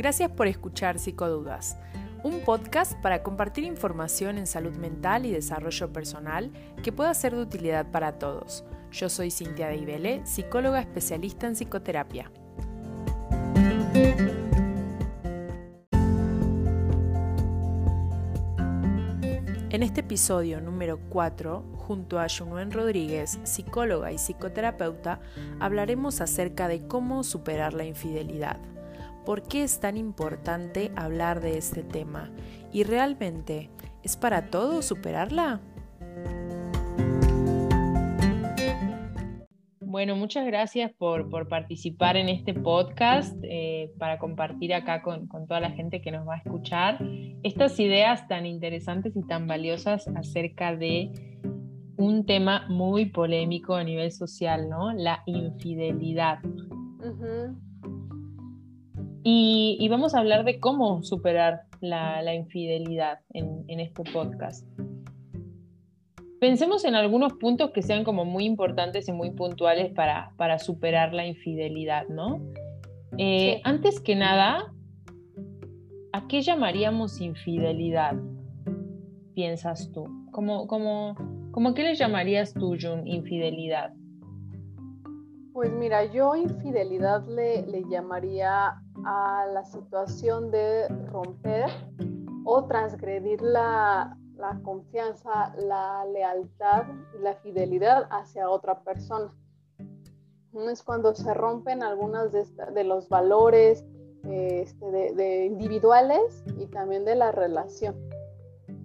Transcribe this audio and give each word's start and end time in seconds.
Gracias 0.00 0.30
por 0.30 0.46
escuchar 0.46 0.98
Psicodudas, 0.98 1.76
un 2.22 2.40
podcast 2.40 2.94
para 3.02 3.22
compartir 3.22 3.64
información 3.64 4.38
en 4.38 4.46
salud 4.46 4.74
mental 4.76 5.26
y 5.26 5.30
desarrollo 5.30 5.92
personal 5.92 6.50
que 6.82 6.90
pueda 6.90 7.12
ser 7.12 7.36
de 7.36 7.42
utilidad 7.42 7.90
para 7.90 8.18
todos. 8.18 8.64
Yo 8.90 9.10
soy 9.10 9.30
Cintia 9.30 9.68
Deibele, 9.68 10.24
psicóloga 10.24 10.80
especialista 10.80 11.48
en 11.48 11.52
psicoterapia. 11.52 12.32
En 19.68 19.82
este 19.82 20.00
episodio 20.00 20.62
número 20.62 20.98
4, 21.10 21.62
junto 21.76 22.18
a 22.18 22.26
Junuen 22.26 22.70
Rodríguez, 22.70 23.38
psicóloga 23.42 24.10
y 24.12 24.16
psicoterapeuta, 24.16 25.20
hablaremos 25.58 26.22
acerca 26.22 26.68
de 26.68 26.86
cómo 26.86 27.22
superar 27.22 27.74
la 27.74 27.84
infidelidad. 27.84 28.58
¿Por 29.24 29.42
qué 29.42 29.62
es 29.62 29.80
tan 29.80 29.96
importante 29.96 30.90
hablar 30.96 31.40
de 31.40 31.58
este 31.58 31.82
tema? 31.82 32.30
¿Y 32.72 32.84
realmente 32.84 33.70
es 34.02 34.16
para 34.16 34.50
todos 34.50 34.86
superarla? 34.86 35.60
Bueno, 39.80 40.14
muchas 40.14 40.46
gracias 40.46 40.92
por, 40.92 41.48
participar 41.48 42.16
en 42.16 42.28
este 42.28 42.54
podcast, 42.54 43.36
eh, 43.42 43.92
para 43.98 44.18
compartir 44.18 44.72
acá 44.72 45.02
con, 45.02 45.28
toda 45.28 45.58
la 45.58 45.72
gente 45.72 46.00
que 46.00 46.12
nos 46.12 46.26
va 46.26 46.34
a 46.34 46.38
escuchar 46.38 46.98
estas 47.42 47.78
ideas 47.80 48.26
tan 48.28 48.46
interesantes 48.46 49.16
y 49.16 49.26
tan 49.26 49.46
valiosas 49.48 50.06
acerca 50.14 50.76
de 50.76 51.10
un 51.96 52.24
tema 52.24 52.66
muy 52.68 53.06
polémico 53.06 53.74
a 53.74 53.84
nivel 53.84 54.12
social, 54.12 54.70
¿no? 54.70 54.92
La 54.92 55.22
infidelidad. 55.26 56.38
Y, 59.22 59.86
vamos 59.90 60.14
a 60.14 60.20
hablar 60.20 60.44
de 60.44 60.60
cómo 60.60 61.02
superar 61.02 61.62
la, 61.80 62.34
infidelidad 62.34 63.20
en, 63.32 63.64
en 63.68 63.80
este 63.80 64.02
podcast. 64.04 64.66
Pensemos 66.40 66.86
en 66.86 66.94
algunos 66.94 67.34
puntos 67.34 67.70
que 67.72 67.82
sean 67.82 68.02
como 68.02 68.24
muy 68.24 68.46
importantes 68.46 69.08
y 69.08 69.12
muy 69.12 69.30
puntuales 69.32 69.92
para, 69.92 70.32
para 70.38 70.58
superar 70.58 71.12
la 71.12 71.26
infidelidad, 71.26 72.08
¿no? 72.08 72.40
Eh, 73.18 73.60
antes 73.64 74.00
que 74.00 74.16
nada, 74.16 74.72
¿a 76.14 76.26
qué 76.28 76.40
llamaríamos 76.40 77.20
infidelidad? 77.20 78.14
Piensas 79.34 79.92
tú. 79.92 80.06
¿Cómo, 80.32 80.66
cómo, 80.66 81.14
cómo 81.50 81.74
qué 81.74 81.82
le 81.82 81.94
llamarías 81.94 82.54
tú, 82.54 82.74
Jun, 82.80 83.06
infidelidad? 83.06 83.92
Pues 85.52 85.70
mira, 85.72 86.06
yo 86.06 86.36
infidelidad 86.36 87.26
le, 87.28 87.66
le 87.66 87.84
llamaría 87.90 88.80
a 89.04 89.46
la 89.52 89.64
situación 89.64 90.50
de 90.50 90.88
romper 91.10 91.70
o 92.44 92.64
transgredir 92.66 93.40
la, 93.42 94.16
la 94.40 94.58
confianza, 94.62 95.54
la 95.56 96.04
lealtad 96.06 96.84
y 97.14 97.22
la 97.22 97.34
fidelidad 97.34 98.08
hacia 98.10 98.48
otra 98.48 98.80
persona. 98.82 99.32
Es 100.68 100.82
cuando 100.82 101.14
se 101.14 101.32
rompen 101.32 101.82
algunos 101.82 102.32
de, 102.32 102.84
los 102.84 103.08
valores 103.08 103.84
este, 104.24 104.90
de, 104.90 105.46
individuales 105.46 106.42
y 106.58 106.66
también 106.66 107.04
de 107.04 107.14
la 107.14 107.30
relación. 107.30 107.94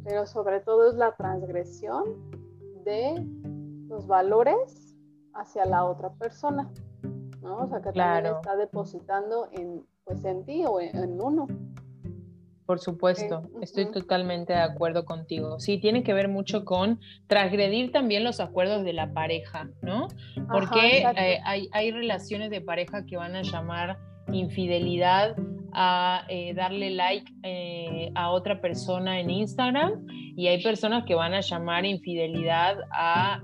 Pero 0.03 0.27
sobre 0.27 0.59
todo 0.59 0.89
es 0.89 0.95
la 0.95 1.15
transgresión 1.15 2.03
de 2.83 3.25
los 3.87 4.05
valores 4.05 4.95
hacia 5.33 5.65
la 5.65 5.85
otra 5.85 6.13
persona. 6.13 6.69
¿no? 7.41 7.63
O 7.63 7.67
sea, 7.67 7.81
que 7.81 7.91
también 7.91 8.35
está 8.35 8.55
depositando 8.55 9.47
en, 9.51 9.83
pues, 10.05 10.23
en 10.25 10.45
ti 10.45 10.63
o 10.65 10.79
en 10.79 11.21
uno. 11.21 11.47
Por 12.65 12.79
supuesto, 12.79 13.43
estoy 13.61 13.91
totalmente 13.91 14.53
de 14.53 14.59
acuerdo 14.59 15.05
contigo. 15.05 15.59
Sí, 15.59 15.77
tiene 15.77 16.03
que 16.03 16.13
ver 16.13 16.29
mucho 16.29 16.65
con 16.65 16.99
transgredir 17.27 17.91
también 17.91 18.23
los 18.23 18.39
acuerdos 18.39 18.83
de 18.83 18.93
la 18.93 19.13
pareja, 19.13 19.69
¿no? 19.83 20.07
Porque 20.51 21.05
eh, 21.15 21.39
hay, 21.43 21.91
relaciones 21.91 22.49
de 22.49 22.61
pareja 22.61 23.05
que 23.05 23.17
van 23.17 23.35
a 23.35 23.43
llamar 23.43 23.99
infidelidad 24.31 25.35
a 25.73 26.25
eh, 26.27 26.55
darle 26.55 26.89
like 26.89 27.31
eh, 27.43 28.11
a 28.15 28.31
otra 28.31 28.59
persona 28.61 29.19
en 29.19 29.29
Instagram 29.29 30.03
y 30.07 30.47
hay 30.47 30.63
personas 30.63 31.05
que 31.05 31.13
van 31.13 31.35
a 31.35 31.41
llamar 31.41 31.85
infidelidad 31.85 32.77
a 32.91 33.41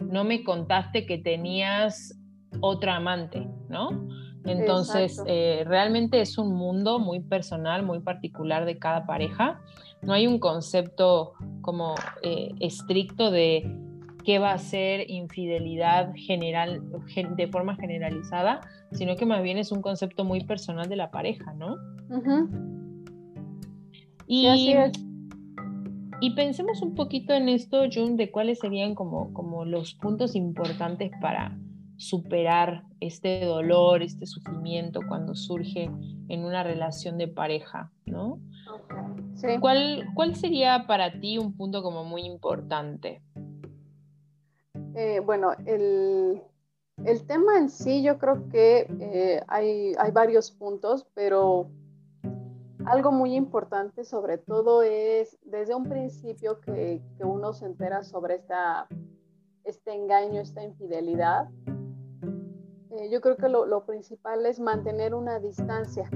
no 0.00 0.24
me 0.24 0.42
contaste 0.44 1.04
que 1.04 1.18
tenías 1.18 2.18
otra 2.60 2.96
amante, 2.96 3.46
¿no? 3.68 4.08
Entonces, 4.44 5.22
eh, 5.26 5.64
realmente 5.66 6.20
es 6.20 6.38
un 6.38 6.54
mundo 6.54 6.98
muy 6.98 7.20
personal, 7.20 7.84
muy 7.84 8.00
particular 8.00 8.64
de 8.64 8.78
cada 8.78 9.06
pareja. 9.06 9.60
No 10.02 10.12
hay 10.12 10.26
un 10.26 10.38
concepto 10.38 11.32
como 11.60 11.94
eh, 12.22 12.52
estricto 12.60 13.30
de 13.30 13.70
qué 14.24 14.38
va 14.38 14.52
a 14.52 14.58
ser 14.58 15.10
infidelidad 15.10 16.12
general, 16.14 16.82
de 17.36 17.48
forma 17.48 17.76
generalizada, 17.76 18.60
sino 18.92 19.16
que 19.16 19.26
más 19.26 19.42
bien 19.42 19.58
es 19.58 19.72
un 19.72 19.82
concepto 19.82 20.24
muy 20.24 20.44
personal 20.44 20.88
de 20.88 20.96
la 20.96 21.10
pareja, 21.10 21.52
¿no? 21.54 21.76
y, 24.26 24.46
y 26.20 26.30
pensemos 26.34 26.82
un 26.82 26.94
poquito 26.94 27.32
en 27.32 27.48
esto, 27.48 27.84
Jun, 27.92 28.16
de 28.16 28.30
cuáles 28.30 28.58
serían 28.58 28.94
como, 28.94 29.32
como 29.32 29.64
los 29.64 29.94
puntos 29.94 30.36
importantes 30.36 31.10
para, 31.20 31.56
superar 32.00 32.84
este 33.00 33.44
dolor, 33.44 34.02
este 34.02 34.24
sufrimiento 34.24 35.00
cuando 35.06 35.34
surge 35.34 35.90
en 36.28 36.44
una 36.44 36.62
relación 36.62 37.18
de 37.18 37.28
pareja, 37.28 37.92
¿no? 38.06 38.40
¿Cuál, 39.60 40.06
¿Cuál, 40.14 40.34
sería 40.34 40.86
para 40.86 41.20
ti 41.20 41.36
un 41.36 41.54
punto 41.54 41.82
como 41.82 42.02
muy 42.04 42.22
importante? 42.22 43.22
Eh, 44.94 45.20
bueno, 45.20 45.52
el, 45.66 46.40
el, 47.04 47.26
tema 47.26 47.58
en 47.58 47.68
sí 47.68 48.02
yo 48.02 48.18
creo 48.18 48.48
que 48.48 48.86
eh, 49.00 49.42
hay, 49.46 49.92
hay, 49.98 50.10
varios 50.10 50.50
puntos, 50.50 51.06
pero 51.14 51.70
algo 52.86 53.12
muy 53.12 53.34
importante 53.34 54.04
sobre 54.04 54.38
todo 54.38 54.82
es 54.82 55.38
desde 55.42 55.74
un 55.74 55.84
principio 55.84 56.60
que, 56.60 57.02
que 57.18 57.24
uno 57.24 57.52
se 57.52 57.66
entera 57.66 58.02
sobre 58.02 58.36
esta, 58.36 58.88
este 59.64 59.94
engaño, 59.94 60.40
esta 60.40 60.62
infidelidad, 60.62 61.48
eh, 62.90 63.08
yo 63.10 63.20
creo 63.20 63.36
que 63.36 63.48
lo, 63.48 63.84
principal 63.84 64.44
es 64.46 64.58
mantener 64.58 65.14
una 65.14 65.38
distancia, 65.38 66.10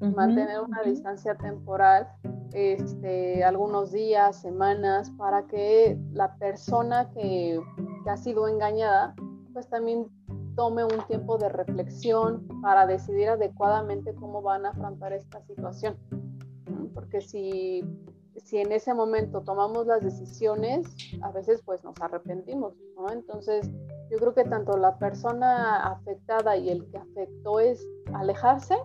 mantener 0.00 0.60
una 0.60 0.82
distancia 0.82 1.34
temporal, 1.36 2.08
este, 2.52 3.44
algunos 3.44 3.92
días, 3.92 4.40
semanas, 4.40 5.10
para 5.10 5.46
que 5.46 5.98
la 6.12 6.34
persona 6.36 7.10
que, 7.10 7.60
ha 8.06 8.16
sido 8.16 8.48
engañada, 8.48 9.14
pues 9.52 9.68
también 9.68 10.08
tome 10.56 10.84
un 10.84 11.06
tiempo 11.06 11.38
de 11.38 11.48
reflexión 11.48 12.46
para 12.60 12.86
decidir 12.86 13.28
adecuadamente 13.28 14.14
cómo 14.14 14.42
van 14.42 14.66
a 14.66 14.70
afrontar 14.70 15.12
esta 15.12 15.40
situación. 15.42 15.96
Porque 16.94 17.20
si, 17.20 17.84
si 18.44 18.58
en 18.58 18.72
ese 18.72 18.92
momento 18.92 19.42
tomamos 19.42 19.86
las 19.86 20.02
decisiones, 20.02 20.86
a 21.22 21.30
veces 21.30 21.62
pues 21.64 21.84
nos 21.84 21.94
arrepentimos, 22.00 22.74
¿no? 22.96 23.10
Entonces, 23.10 23.70
yo 24.12 24.18
creo 24.18 24.34
que 24.34 24.44
tanto 24.44 24.76
la 24.76 24.98
persona 24.98 25.86
afectada 25.86 26.54
y 26.58 26.68
el 26.68 26.86
que 26.90 26.98
afectó 26.98 27.60
es 27.60 27.82
alejarse, 28.12 28.76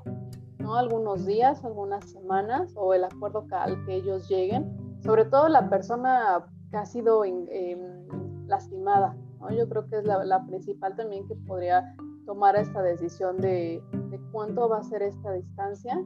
¿no? 0.60 0.76
Algunos 0.76 1.26
días, 1.26 1.66
algunas 1.66 2.10
semanas 2.10 2.72
o 2.78 2.94
el 2.94 3.04
acuerdo 3.04 3.46
al 3.52 3.86
que 3.86 3.96
ellos 3.96 4.30
lleguen, 4.30 4.98
sobre 5.04 5.26
todo 5.26 5.50
la 5.50 5.70
persona 5.70 6.48
que 6.72 6.78
ha 6.78 6.86
sido 6.86 7.26
em, 7.26 8.08
lastimada, 8.48 9.18
¿no? 9.42 9.52
Yo 9.52 9.68
creo 9.68 9.90
que 9.90 9.98
es 9.98 10.06
la, 10.06 10.46
principal 10.46 10.96
también 10.96 11.28
que 11.28 11.36
podría 11.36 11.94
tomar 12.26 12.56
esta 12.56 12.82
decisión 12.82 13.36
de, 13.36 13.84
cuánto 14.32 14.70
va 14.70 14.78
a 14.78 14.84
ser 14.84 15.02
esta 15.02 15.34
distancia, 15.34 16.02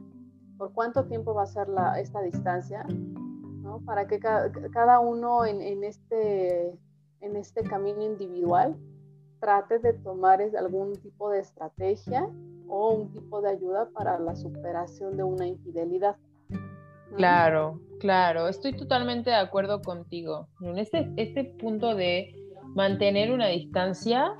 por 0.58 0.72
cuánto 0.72 1.04
tiempo 1.04 1.32
va 1.32 1.44
a 1.44 1.46
ser 1.46 1.68
la, 1.68 2.00
esta 2.00 2.22
distancia, 2.22 2.84
¿no? 2.88 3.78
Para 3.84 4.08
que 4.08 4.18
cada 4.18 4.98
uno 4.98 5.44
en, 5.44 5.62
en, 5.62 5.84
este, 5.84 6.76
en 7.20 7.36
este 7.36 7.62
camino 7.62 8.02
individual 8.02 8.76
trate 9.42 9.80
de 9.80 9.92
tomar 9.94 10.40
algún 10.56 10.94
tipo 11.02 11.28
de 11.28 11.40
estrategia 11.40 12.28
o 12.68 12.90
un 12.90 13.12
tipo 13.12 13.42
de 13.42 13.50
ayuda 13.50 13.88
para 13.92 14.16
la 14.20 14.36
superación 14.36 15.16
de 15.16 15.24
una 15.24 15.48
infidelidad. 15.48 16.16
Claro, 17.16 17.80
claro, 17.98 18.46
estoy 18.46 18.72
totalmente 18.72 19.30
de 19.30 19.36
acuerdo 19.36 19.82
contigo. 19.82 20.48
En 20.60 20.78
este, 20.78 21.12
este 21.16 21.44
punto 21.44 21.96
de 21.96 22.32
mantener 22.76 23.32
una 23.32 23.48
distancia 23.48 24.32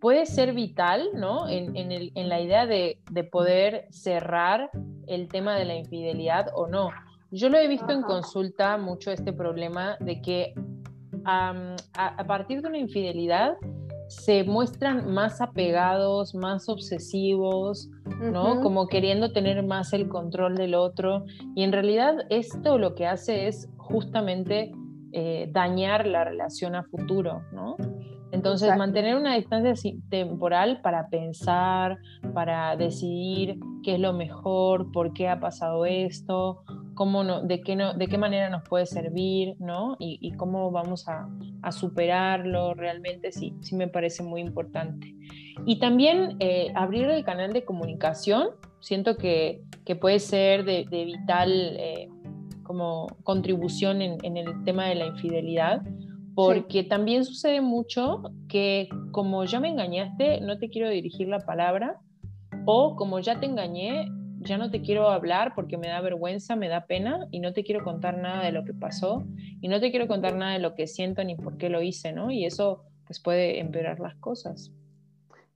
puede 0.00 0.24
ser 0.24 0.54
vital, 0.54 1.10
¿no? 1.14 1.46
En, 1.48 1.76
en, 1.76 2.28
la 2.28 2.40
idea 2.40 2.66
de, 2.66 3.02
de, 3.10 3.24
poder 3.24 3.86
cerrar 3.90 4.70
el 5.06 5.28
tema 5.28 5.56
de 5.56 5.66
la 5.66 5.76
infidelidad 5.76 6.46
o 6.54 6.66
no. 6.66 6.88
Yo 7.30 7.50
lo 7.50 7.58
he 7.58 7.68
visto 7.68 7.92
en 7.92 8.02
consulta 8.02 8.78
mucho 8.78 9.12
este 9.12 9.32
problema 9.32 9.96
de 10.00 10.20
que 10.22 10.54
a, 11.24 12.24
partir 12.26 12.62
de 12.62 12.68
una 12.68 12.78
infidelidad 12.78 13.56
se 14.20 14.44
muestran 14.44 15.12
más 15.12 15.40
apegados, 15.40 16.34
más 16.34 16.68
obsesivos, 16.68 17.88
¿no? 18.20 18.60
Como 18.60 18.86
queriendo 18.86 19.32
tener 19.32 19.64
más 19.64 19.92
el 19.92 20.08
control 20.08 20.54
del 20.54 20.74
otro. 20.74 21.24
Y 21.54 21.62
en 21.62 21.72
realidad 21.72 22.14
esto 22.30 22.78
lo 22.78 22.94
que 22.94 23.06
hace 23.06 23.48
es 23.48 23.68
justamente 23.78 24.72
eh, 25.12 25.48
dañar 25.50 26.06
la 26.06 26.24
relación 26.24 26.74
a 26.74 26.84
futuro, 26.84 27.42
¿no? 27.52 27.76
Entonces, 28.32 28.74
mantener 28.78 29.16
una 29.16 29.34
distancia 29.34 29.74
temporal 30.08 30.80
para 30.80 31.08
pensar, 31.08 31.98
para 32.32 32.76
decidir 32.76 33.58
qué 33.82 33.94
es 33.94 34.00
lo 34.00 34.14
mejor, 34.14 34.90
por 34.90 35.12
qué 35.12 35.28
ha 35.28 35.38
pasado 35.38 35.84
esto, 35.84 36.62
cómo 36.94 37.24
no, 37.24 37.42
de, 37.42 37.60
qué 37.60 37.76
no, 37.76 37.94
de 37.94 38.06
qué 38.06 38.18
manera 38.18 38.50
nos 38.50 38.62
puede 38.62 38.86
servir, 38.86 39.54
¿no? 39.58 39.96
Y, 39.98 40.32
cómo 40.32 40.70
vamos 40.70 41.06
a, 41.08 41.28
superarlo 41.72 42.74
realmente, 42.74 43.32
sí, 43.32 43.54
sí 43.60 43.76
me 43.76 43.88
parece 43.88 44.22
muy 44.22 44.40
importante. 44.40 45.14
Y 45.64 45.78
también 45.78 46.36
eh, 46.40 46.72
abrir 46.74 47.08
el 47.08 47.24
canal 47.24 47.52
de 47.52 47.64
comunicación, 47.64 48.48
siento 48.80 49.16
que, 49.16 49.62
puede 50.00 50.18
ser 50.18 50.64
de, 50.64 50.84
vital 50.90 51.50
eh, 51.52 52.08
como 52.62 53.06
contribución 53.24 54.00
en 54.00 54.36
el 54.36 54.64
tema 54.64 54.86
de 54.86 54.94
la 54.94 55.06
infidelidad 55.06 55.82
porque 56.34 56.82
también 56.84 57.24
sucede 57.24 57.60
mucho 57.60 58.22
que 58.48 58.88
como 59.10 59.44
ya 59.44 59.60
me 59.60 59.68
engañaste, 59.68 60.40
no 60.40 60.58
te 60.58 60.70
quiero 60.70 60.88
dirigir 60.88 61.28
la 61.28 61.40
palabra, 61.40 62.00
o 62.64 62.96
como 62.96 63.18
ya 63.20 63.38
te 63.38 63.46
engañé, 63.46 64.08
ya 64.44 64.58
no 64.58 64.70
te 64.70 64.82
quiero 64.82 65.08
hablar 65.08 65.54
porque 65.54 65.78
me 65.78 65.88
da 65.88 66.00
vergüenza, 66.00 66.56
me 66.56 66.68
da 66.68 66.86
pena 66.86 67.26
y 67.30 67.40
no 67.40 67.52
te 67.52 67.64
quiero 67.64 67.84
contar 67.84 68.18
nada 68.18 68.44
de 68.44 68.52
lo 68.52 68.64
que 68.64 68.74
pasó 68.74 69.24
y 69.60 69.68
no 69.68 69.80
te 69.80 69.90
quiero 69.90 70.08
contar 70.08 70.36
nada 70.36 70.52
de 70.52 70.58
lo 70.58 70.74
que 70.74 70.86
siento 70.86 71.22
ni 71.24 71.36
por 71.36 71.56
qué 71.56 71.68
lo 71.68 71.82
hice, 71.82 72.12
¿no? 72.12 72.30
Y 72.30 72.44
eso 72.44 72.84
pues 73.06 73.20
puede 73.20 73.60
empeorar 73.60 74.00
las 74.00 74.16
cosas. 74.16 74.72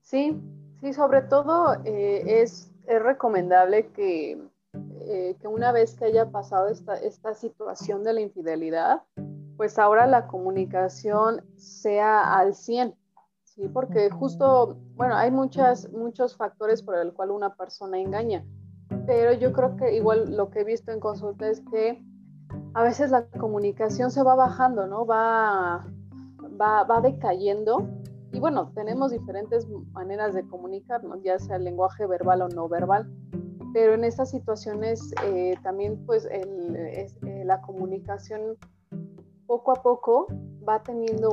Sí, 0.03 0.37
sí, 0.81 0.93
sobre 0.93 1.23
todo 1.23 1.75
eh, 1.85 2.43
es, 2.43 2.73
es, 2.87 3.03
recomendable 3.03 3.88
que, 3.88 4.38
eh, 5.00 5.37
que, 5.41 5.49
una 5.49 5.73
vez 5.73 5.94
que 5.94 6.06
haya 6.06 6.31
pasado 6.31 6.69
esta, 6.69 6.94
esta 6.94 7.35
situación 7.35 8.05
de 8.05 8.12
la 8.12 8.21
infidelidad, 8.21 9.03
pues 9.56 9.79
ahora 9.79 10.06
la 10.06 10.27
comunicación 10.27 11.43
sea 11.56 12.38
al 12.38 12.55
100, 12.55 12.94
¿sí? 13.44 13.69
Porque 13.69 14.11
justo, 14.11 14.77
bueno, 14.94 15.17
hay 15.17 15.31
muchas, 15.31 15.91
muchos 15.91 16.37
factores 16.37 16.83
por 16.83 16.97
el 16.99 17.12
cual 17.12 17.31
una 17.31 17.56
persona 17.56 17.99
engaña, 17.99 18.44
pero 19.06 19.32
yo 19.32 19.53
creo 19.53 19.76
que 19.76 19.97
igual 19.97 20.37
lo 20.37 20.50
que 20.50 20.61
he 20.61 20.64
visto 20.64 20.93
en 20.93 21.00
consulta 21.00 21.49
es 21.49 21.61
que 21.70 22.03
a 22.75 22.82
veces 22.82 23.11
la 23.11 23.26
comunicación 23.29 24.11
se 24.11 24.23
va 24.23 24.35
bajando, 24.35 24.87
¿no? 24.87 25.06
Va, 25.06 25.87
va, 26.61 26.85
va 26.85 27.00
decayendo. 27.00 27.88
Y 28.32 28.41
bueno, 28.41 28.73
tenemos 28.75 29.12
diferentes 29.12 29.67
maneras 29.93 30.35
de 30.35 30.47
comunicarnos, 30.47 31.23
ya 31.23 31.38
sea 31.38 31.56
el 31.56 31.64
lenguaje 31.64 32.06
verbal 32.06 32.43
o 32.43 32.49
no 32.49 32.69
verbal, 32.69 33.11
pero 33.73 33.94
en 33.94 34.05
estas 34.05 34.31
situaciones 34.31 35.12
eh, 35.25 35.55
también 35.62 36.05
pues 36.06 36.26
el, 36.26 36.76
eh, 36.76 37.09
la 37.44 37.61
comunicación 37.61 38.56
poco 39.47 39.73
a 39.73 39.82
poco 39.82 40.26
va 40.67 40.82
teniendo 40.82 41.31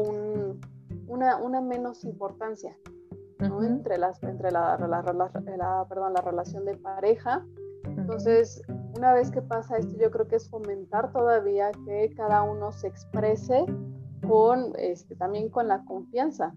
una, 1.08 1.62
menos 1.62 2.04
importancia 2.06 2.76
entre, 3.40 3.98
las, 3.98 4.22
entre 4.24 4.52
la, 4.52 4.78
perdón, 5.90 6.14
la 6.14 6.22
relación 6.22 6.66
de 6.66 6.76
pareja. 6.78 7.46
Entonces, 8.04 8.62
una 8.98 9.14
vez 9.14 9.32
que 9.32 9.42
pasa 9.42 9.78
esto, 9.78 9.96
yo 9.98 10.12
creo 10.12 10.28
que 10.28 10.36
es 10.36 10.50
fomentar 10.50 11.14
todavía 11.14 11.72
que 11.86 12.14
cada 12.18 12.44
uno 12.44 12.74
se 12.74 12.88
exprese 12.88 13.66
con, 14.28 14.74
este, 14.78 15.16
también 15.16 15.48
con 15.48 15.70
la 15.70 15.86
confianza. 15.86 16.54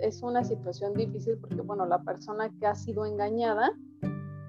es 0.00 0.22
una 0.22 0.44
situación 0.44 0.94
difícil 0.94 1.38
porque, 1.38 1.60
bueno, 1.60 1.86
la 1.86 2.02
persona 2.02 2.50
que 2.60 2.68
ha 2.68 2.76
sido 2.76 3.04
engañada, 3.04 3.72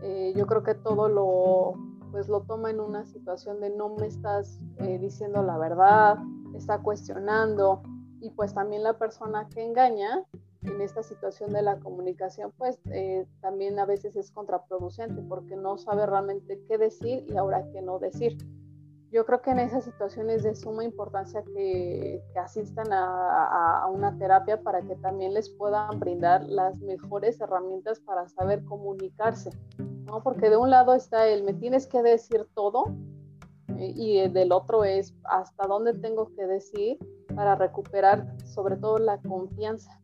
eh, 0.04 0.34
yo 0.36 0.46
creo 0.46 0.62
que 0.62 0.76
todo 0.76 1.10
lo, 1.10 1.74
pues 2.12 2.30
lo 2.30 2.42
toma 2.42 2.70
en 2.70 2.82
una 2.82 3.04
situación 3.08 3.60
de 3.60 3.72
no 3.72 3.96
me 3.96 4.06
estás 4.06 4.60
eh, 4.78 5.00
diciendo 5.00 5.42
la 5.42 5.58
verdad, 5.58 6.20
está 6.54 6.78
cuestionando 6.84 7.82
y 8.22 8.30
pues 8.30 8.54
también 8.54 8.84
la 8.84 8.94
persona 8.94 9.48
que 9.50 9.66
engaña 9.66 10.24
en 10.68 10.82
esta 10.82 11.04
situación 11.04 11.54
de 11.54 11.62
la 11.62 11.80
comunicación 11.80 12.52
pues 12.58 12.80
eh, 12.92 13.26
también 13.42 13.80
a 13.80 13.86
veces 13.86 14.16
es 14.16 14.32
contraproducente 14.32 15.22
porque 15.24 15.56
no 15.56 15.78
sabe 15.78 16.06
realmente 16.06 16.62
qué 16.68 16.78
decir 16.78 17.26
y 17.28 17.38
ahora 17.38 17.68
qué 17.72 17.82
no 17.82 18.00
decir. 18.00 18.38
Yo 19.10 19.26
creo 19.26 19.42
que 19.42 19.52
en 19.52 19.60
esas 19.60 19.86
situaciones 19.86 20.38
es 20.38 20.44
de 20.44 20.56
suma 20.56 20.84
importancia 20.84 21.42
que, 21.56 22.22
asistan 22.36 22.92
a, 22.92 23.84
a, 23.84 23.88
una 23.88 24.18
terapia 24.18 24.62
para 24.62 24.82
que 24.82 24.96
también 24.98 25.34
les 25.34 25.50
puedan 25.50 25.98
brindar 26.00 26.44
las 26.44 26.80
mejores 26.82 27.40
herramientas 27.40 28.02
para 28.02 28.28
saber 28.28 28.66
comunicarse, 28.66 29.50
¿no? 30.06 30.22
Porque 30.22 30.50
de 30.50 30.58
un 30.58 30.70
lado 30.70 30.94
está 30.94 31.26
el 31.28 31.44
me 31.44 31.54
tienes 31.54 31.88
que 31.88 32.04
decir 32.04 32.48
todo 32.54 32.94
y 33.78 34.28
del 34.30 34.52
otro 34.52 34.84
es 34.84 35.16
hasta 35.24 35.68
dónde 35.68 35.94
tengo 35.94 36.34
que 36.36 36.46
decir 36.46 36.98
para 37.36 37.56
recuperar 37.56 38.36
sobre 38.46 38.76
todo 38.76 38.98
la 38.98 39.20
confianza. 39.22 40.02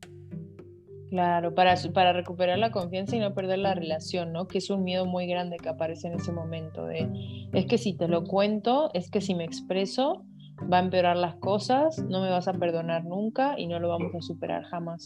Claro, 1.13 1.53
para, 1.53 1.75
para 1.93 2.11
recuperar 2.11 2.57
la 2.57 2.71
confianza 2.71 3.15
y 3.15 3.19
no 3.19 3.35
perder 3.35 3.59
la 3.59 3.75
relación, 3.75 4.33
¿no? 4.33 4.47
Que 4.47 4.57
es 4.57 4.71
un 4.71 4.83
miedo 4.83 5.05
muy 5.05 5.27
grande 5.27 5.57
que 5.57 5.69
aparece 5.69 6.07
en 6.07 6.15
ese 6.15 6.31
momento 6.31 6.87
de, 6.87 7.07
es 7.53 7.67
que 7.67 7.77
si 7.77 7.95
te 7.95 8.07
lo 8.07 8.23
cuento, 8.23 8.89
es 8.95 9.11
que 9.11 9.21
si 9.21 9.35
me 9.35 9.43
expreso, 9.43 10.25
va 10.73 10.79
a 10.79 10.81
empeorar 10.81 11.15
las 11.17 11.35
cosas, 11.35 12.03
no 12.09 12.19
me 12.19 12.31
vas 12.31 12.47
a 12.47 12.53
perdonar 12.53 13.05
nunca 13.05 13.53
y 13.59 13.67
no 13.67 13.77
lo 13.77 13.89
vamos 13.89 14.15
a 14.15 14.21
superar 14.21 14.63
jamás. 14.63 15.05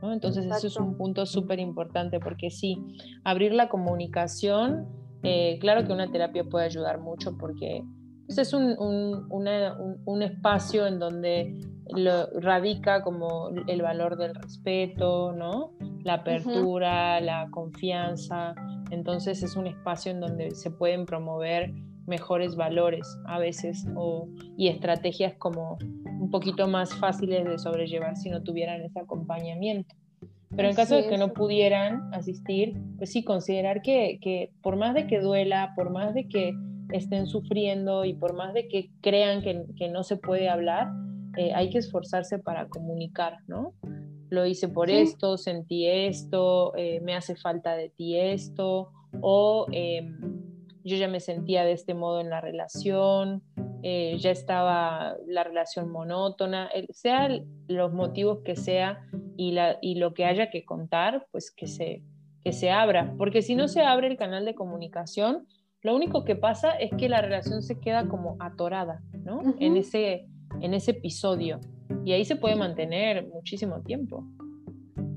¿no? 0.00 0.12
Entonces 0.12 0.46
eso 0.46 0.68
es 0.68 0.76
un 0.76 0.96
punto 0.96 1.26
súper 1.26 1.58
importante 1.58 2.20
porque 2.20 2.52
sí, 2.52 2.78
abrir 3.24 3.52
la 3.52 3.68
comunicación, 3.68 4.86
eh, 5.24 5.58
claro 5.60 5.84
que 5.84 5.92
una 5.92 6.12
terapia 6.12 6.44
puede 6.44 6.66
ayudar 6.66 7.00
mucho 7.00 7.36
porque 7.36 7.82
es 8.28 8.54
un, 8.54 8.76
un, 8.78 10.22
espacio 10.22 10.86
en 10.86 11.00
donde 11.00 11.58
lo, 11.94 12.26
radica 12.40 13.02
como 13.02 13.50
el 13.66 13.82
valor 13.82 14.16
del 14.16 14.34
respeto, 14.34 15.32
¿no? 15.32 15.72
La 16.02 16.14
apertura, 16.14 17.20
la 17.20 17.48
confianza. 17.50 18.54
Entonces 18.90 19.42
es 19.42 19.56
un 19.56 19.66
espacio 19.66 20.12
en 20.12 20.20
donde 20.20 20.50
se 20.52 20.70
pueden 20.70 21.06
promover 21.06 21.72
mejores 22.06 22.56
valores 22.56 23.06
a 23.26 23.38
veces 23.38 23.86
o, 23.94 24.28
y 24.56 24.68
estrategias 24.68 25.34
como 25.34 25.78
un 26.20 26.30
poquito 26.30 26.66
más 26.66 26.94
fáciles 26.94 27.44
de 27.44 27.58
sobrellevar 27.58 28.16
si 28.16 28.30
no 28.30 28.42
tuvieran 28.42 28.82
ese 28.82 28.98
acompañamiento. 28.98 29.94
Pero 30.56 30.68
en 30.68 30.74
caso 30.74 30.96
de 30.96 31.06
que 31.06 31.16
no 31.16 31.32
pudieran 31.32 32.12
asistir, 32.12 32.76
pues 32.98 33.12
sí, 33.12 33.22
considerar 33.22 33.82
que, 33.82 34.18
que 34.20 34.50
por 34.62 34.76
más 34.76 34.94
de 34.94 35.06
que 35.06 35.20
duela, 35.20 35.72
por 35.76 35.90
más 35.90 36.12
de 36.12 36.26
que 36.26 36.54
estén 36.92 37.26
sufriendo 37.26 38.04
y 38.04 38.14
por 38.14 38.34
más 38.34 38.52
de 38.54 38.68
que 38.68 38.90
crean 39.00 39.42
que, 39.42 39.88
no 39.88 40.02
se 40.02 40.16
puede 40.16 40.48
hablar, 40.48 40.88
eh, 41.36 41.52
hay 41.54 41.70
que 41.70 41.78
esforzarse 41.78 42.38
para 42.38 42.68
comunicar, 42.68 43.38
¿no? 43.46 43.74
Lo 44.30 44.46
hice 44.46 44.68
por 44.68 44.90
esto, 44.90 45.36
sentí 45.36 45.86
esto, 45.86 46.72
eh, 46.76 47.00
me 47.00 47.14
hace 47.14 47.34
falta 47.34 47.74
de 47.74 47.88
ti 47.88 48.16
esto, 48.16 48.90
o 49.20 49.66
em, 49.72 50.18
yo 50.84 50.96
ya 50.96 51.08
me 51.08 51.20
sentía 51.20 51.64
de 51.64 51.72
este 51.72 51.94
modo 51.94 52.20
en 52.20 52.30
la 52.30 52.40
relación, 52.40 53.42
eh, 53.82 54.16
ya 54.18 54.30
estaba 54.30 55.16
la 55.26 55.42
relación 55.42 55.90
monótona, 55.90 56.70
sean 56.90 57.44
los 57.66 57.92
motivos 57.92 58.40
que 58.44 58.54
sea 58.54 59.04
y, 59.36 59.52
la, 59.52 59.78
y 59.80 59.96
lo 59.96 60.14
que 60.14 60.26
haya 60.26 60.50
que 60.50 60.64
contar, 60.64 61.26
pues 61.32 61.50
que 61.50 61.66
se, 61.66 62.02
que 62.44 62.52
se 62.52 62.70
abra, 62.70 63.14
porque 63.18 63.42
si 63.42 63.54
no 63.54 63.68
se 63.68 63.82
abre 63.82 64.06
el 64.06 64.16
canal 64.16 64.44
de 64.44 64.54
comunicación, 64.54 65.46
lo 65.82 65.96
único 65.96 66.24
que 66.24 66.36
pasa 66.36 66.72
es 66.72 66.90
que 66.98 67.08
la 67.08 67.22
relación 67.22 67.62
se 67.62 67.80
queda 67.80 68.06
como 68.06 68.36
atorada, 68.38 69.00
¿no? 69.24 69.54
en, 69.58 69.76
ese, 69.76 70.26
en 70.60 70.74
ese 70.74 70.92
episodio. 70.92 71.60
Y 72.04 72.12
ahí 72.12 72.24
se 72.24 72.36
puede 72.36 72.56
mantener 72.56 73.28
muchísimo 73.28 73.80
tiempo. 73.82 74.24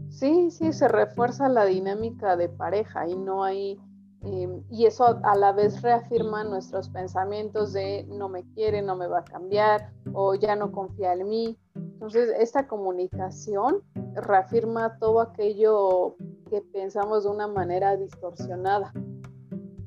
Sí, 0.09 0.51
sí, 0.51 0.73
se 0.73 0.87
refuerza 0.87 1.49
la 1.49 1.65
dinámica 1.65 2.35
de 2.37 2.49
pareja 2.49 3.07
y 3.07 3.15
no 3.15 3.43
hay... 3.43 3.79
Em, 4.21 4.63
y 4.71 4.85
eso 4.85 5.19
a 5.23 5.35
la 5.35 5.51
vez 5.51 5.81
reafirma 5.81 6.45
nuestros 6.45 6.87
pensamientos 6.89 7.73
de 7.73 8.05
no 8.07 8.29
me 8.29 8.43
quiere, 8.53 8.81
no 8.81 8.95
me 8.95 9.07
va 9.07 9.19
a 9.19 9.23
cambiar 9.25 9.91
o 10.13 10.35
ya 10.35 10.55
no 10.55 10.71
confía 10.71 11.13
en 11.13 11.27
mí. 11.27 11.57
Entonces, 11.75 12.33
esta 12.39 12.67
comunicación 12.67 13.81
reafirma 14.13 14.97
todo 14.99 15.19
aquello 15.19 16.15
que 16.49 16.61
pensamos 16.61 17.23
de 17.23 17.31
una 17.31 17.47
manera 17.47 17.97
distorsionada. 17.97 18.93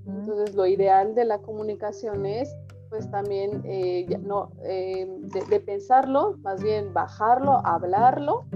Entonces, 0.07 0.55
lo 0.55 0.67
ideal 0.67 1.15
de 1.15 1.25
la 1.25 1.39
comunicación 1.39 2.27
es, 2.27 2.55
pues 2.89 3.11
también, 3.11 3.63
eh, 3.65 4.07
no, 4.23 4.51
eh, 4.63 5.07
de, 5.49 5.61
pensarlo, 5.61 6.37
más 6.39 6.63
bien 6.63 6.93
bajarlo, 6.93 7.61
hablarlo, 7.65 8.47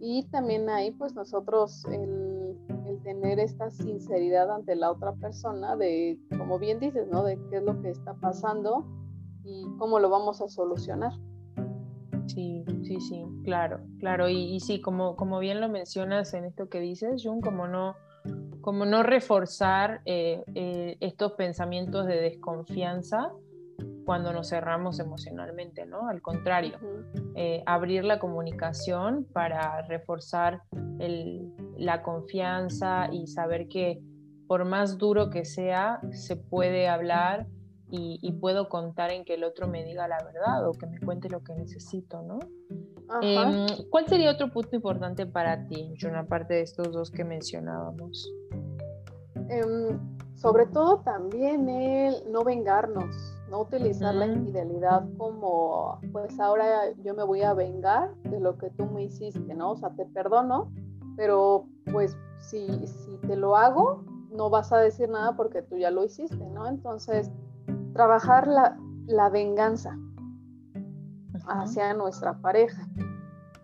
y 0.00 0.24
también 0.30 0.68
ahí, 0.70 0.90
pues 0.92 1.14
nosotros, 1.14 1.84
el, 1.86 2.56
el, 2.86 3.02
tener 3.02 3.38
esta 3.40 3.70
sinceridad 3.70 4.50
ante 4.50 4.76
la 4.76 4.90
otra 4.90 5.12
persona, 5.14 5.76
de, 5.76 6.18
como 6.36 6.58
bien 6.58 6.78
dices, 6.78 7.08
¿no? 7.08 7.24
De 7.24 7.38
qué 7.50 7.56
es 7.56 7.62
lo 7.62 7.80
que 7.82 7.90
está 7.90 8.14
pasando 8.14 8.84
y 9.44 9.66
cómo 9.78 9.98
lo 9.98 10.08
vamos 10.08 10.40
a 10.40 10.48
solucionar. 10.48 11.12
Sí, 12.26 12.64
sí, 12.84 13.00
sí, 13.00 13.24
claro, 13.44 13.80
claro. 13.98 14.28
Y, 14.28 14.54
y 14.54 14.60
sí, 14.60 14.80
como, 14.80 15.16
como 15.16 15.38
bien 15.38 15.60
lo 15.60 15.68
mencionas 15.68 16.32
en 16.34 16.44
esto 16.44 16.68
que 16.68 16.78
dices, 16.80 17.22
Jun, 17.24 17.40
como 17.40 17.66
no 17.66 17.96
como 18.60 18.84
no 18.84 19.02
reforzar 19.02 20.02
eh, 20.04 20.44
eh, 20.54 20.98
estos 21.00 21.32
pensamientos 21.32 22.06
de 22.06 22.20
desconfianza 22.20 23.32
cuando 24.08 24.32
nos 24.32 24.48
cerramos 24.48 25.00
emocionalmente, 25.00 25.84
¿no? 25.84 26.08
Al 26.08 26.22
contrario, 26.22 26.78
eh, 27.34 27.62
abrir 27.66 28.04
la 28.04 28.18
comunicación 28.18 29.26
para 29.34 29.82
reforzar 29.82 30.62
la 31.76 32.02
confianza 32.02 33.10
y 33.12 33.26
saber 33.26 33.68
que 33.68 34.00
por 34.46 34.64
más 34.64 34.96
duro 34.96 35.28
que 35.28 35.44
sea, 35.44 36.00
se 36.10 36.36
puede 36.36 36.88
hablar 36.88 37.48
y, 37.90 38.32
puedo 38.40 38.70
contar 38.70 39.10
en 39.10 39.26
que 39.26 39.34
el 39.34 39.44
otro 39.44 39.68
me 39.68 39.84
diga 39.84 40.08
la 40.08 40.24
verdad 40.24 40.66
o 40.66 40.72
que 40.72 40.86
me 40.86 40.98
cuente 41.00 41.28
lo 41.28 41.44
que 41.44 41.54
necesito, 41.54 42.22
¿no? 42.22 42.38
Em, 43.20 43.66
¿Cuál 43.90 44.06
sería 44.06 44.30
otro 44.30 44.50
punto 44.50 44.74
importante 44.74 45.26
para 45.26 45.66
ti, 45.66 45.92
John, 46.00 46.16
aparte 46.16 46.54
de 46.54 46.62
estos 46.62 46.90
dos 46.92 47.10
que 47.10 47.24
mencionábamos? 47.24 48.32
Em, 49.50 49.98
sobre 50.34 50.64
todo 50.64 51.02
también 51.02 51.68
el 51.68 52.32
no 52.32 52.42
vengarnos 52.42 53.37
no 53.50 53.62
utilizar 53.62 54.14
la 54.14 54.26
infidelidad 54.26 55.04
como, 55.16 56.00
pues 56.12 56.38
ahora 56.38 56.92
yo 57.02 57.14
me 57.14 57.24
voy 57.24 57.42
a 57.42 57.54
vengar 57.54 58.14
de 58.24 58.40
lo 58.40 58.58
que 58.58 58.70
tú 58.70 58.86
me 58.86 59.04
hiciste, 59.04 59.54
¿no? 59.54 59.72
O 59.72 59.76
sea, 59.76 59.90
te 59.90 60.04
perdono, 60.06 60.70
pero 61.16 61.66
pues 61.90 62.16
si, 62.38 62.86
si 62.86 63.16
te 63.26 63.36
lo 63.36 63.56
hago, 63.56 64.04
no 64.30 64.50
vas 64.50 64.72
a 64.72 64.78
decir 64.78 65.08
nada 65.08 65.34
porque 65.36 65.62
tú 65.62 65.76
ya 65.76 65.90
lo 65.90 66.04
hiciste, 66.04 66.44
¿no? 66.50 66.66
Entonces, 66.66 67.30
trabajar 67.92 68.46
la, 68.46 68.78
la 69.06 69.30
venganza 69.30 69.98
hacia 71.46 71.94
nuestra 71.94 72.38
pareja. 72.38 72.86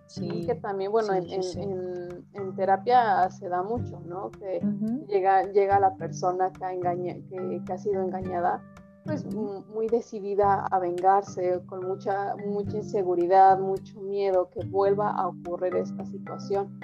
Sí. 0.06 0.46
que 0.46 0.54
también, 0.54 0.92
bueno, 0.92 1.12
en, 1.12 1.28
en, 1.28 2.24
en, 2.34 2.54
terapia 2.54 3.28
se 3.30 3.48
da 3.48 3.64
mucho, 3.64 3.98
¿no? 4.06 4.30
Que 4.30 4.60
llega, 5.08 5.42
llega 5.50 5.80
la 5.80 5.96
persona 5.96 6.52
que 6.52 6.64
ha, 6.64 6.72
engaña, 6.72 7.14
que, 7.28 7.62
que 7.66 7.72
ha 7.72 7.78
sido 7.78 8.00
engañada 8.00 8.62
pues 9.04 9.24
muy 9.34 9.86
decidida 9.88 10.66
a 10.66 10.78
vengarse, 10.78 11.60
con 11.66 11.86
mucha, 11.86 12.34
mucha 12.36 12.78
inseguridad, 12.78 13.58
mucho 13.58 14.00
miedo 14.00 14.48
que 14.50 14.64
vuelva 14.66 15.10
a 15.10 15.28
ocurrir 15.28 15.76
esta 15.76 16.04
situación. 16.06 16.78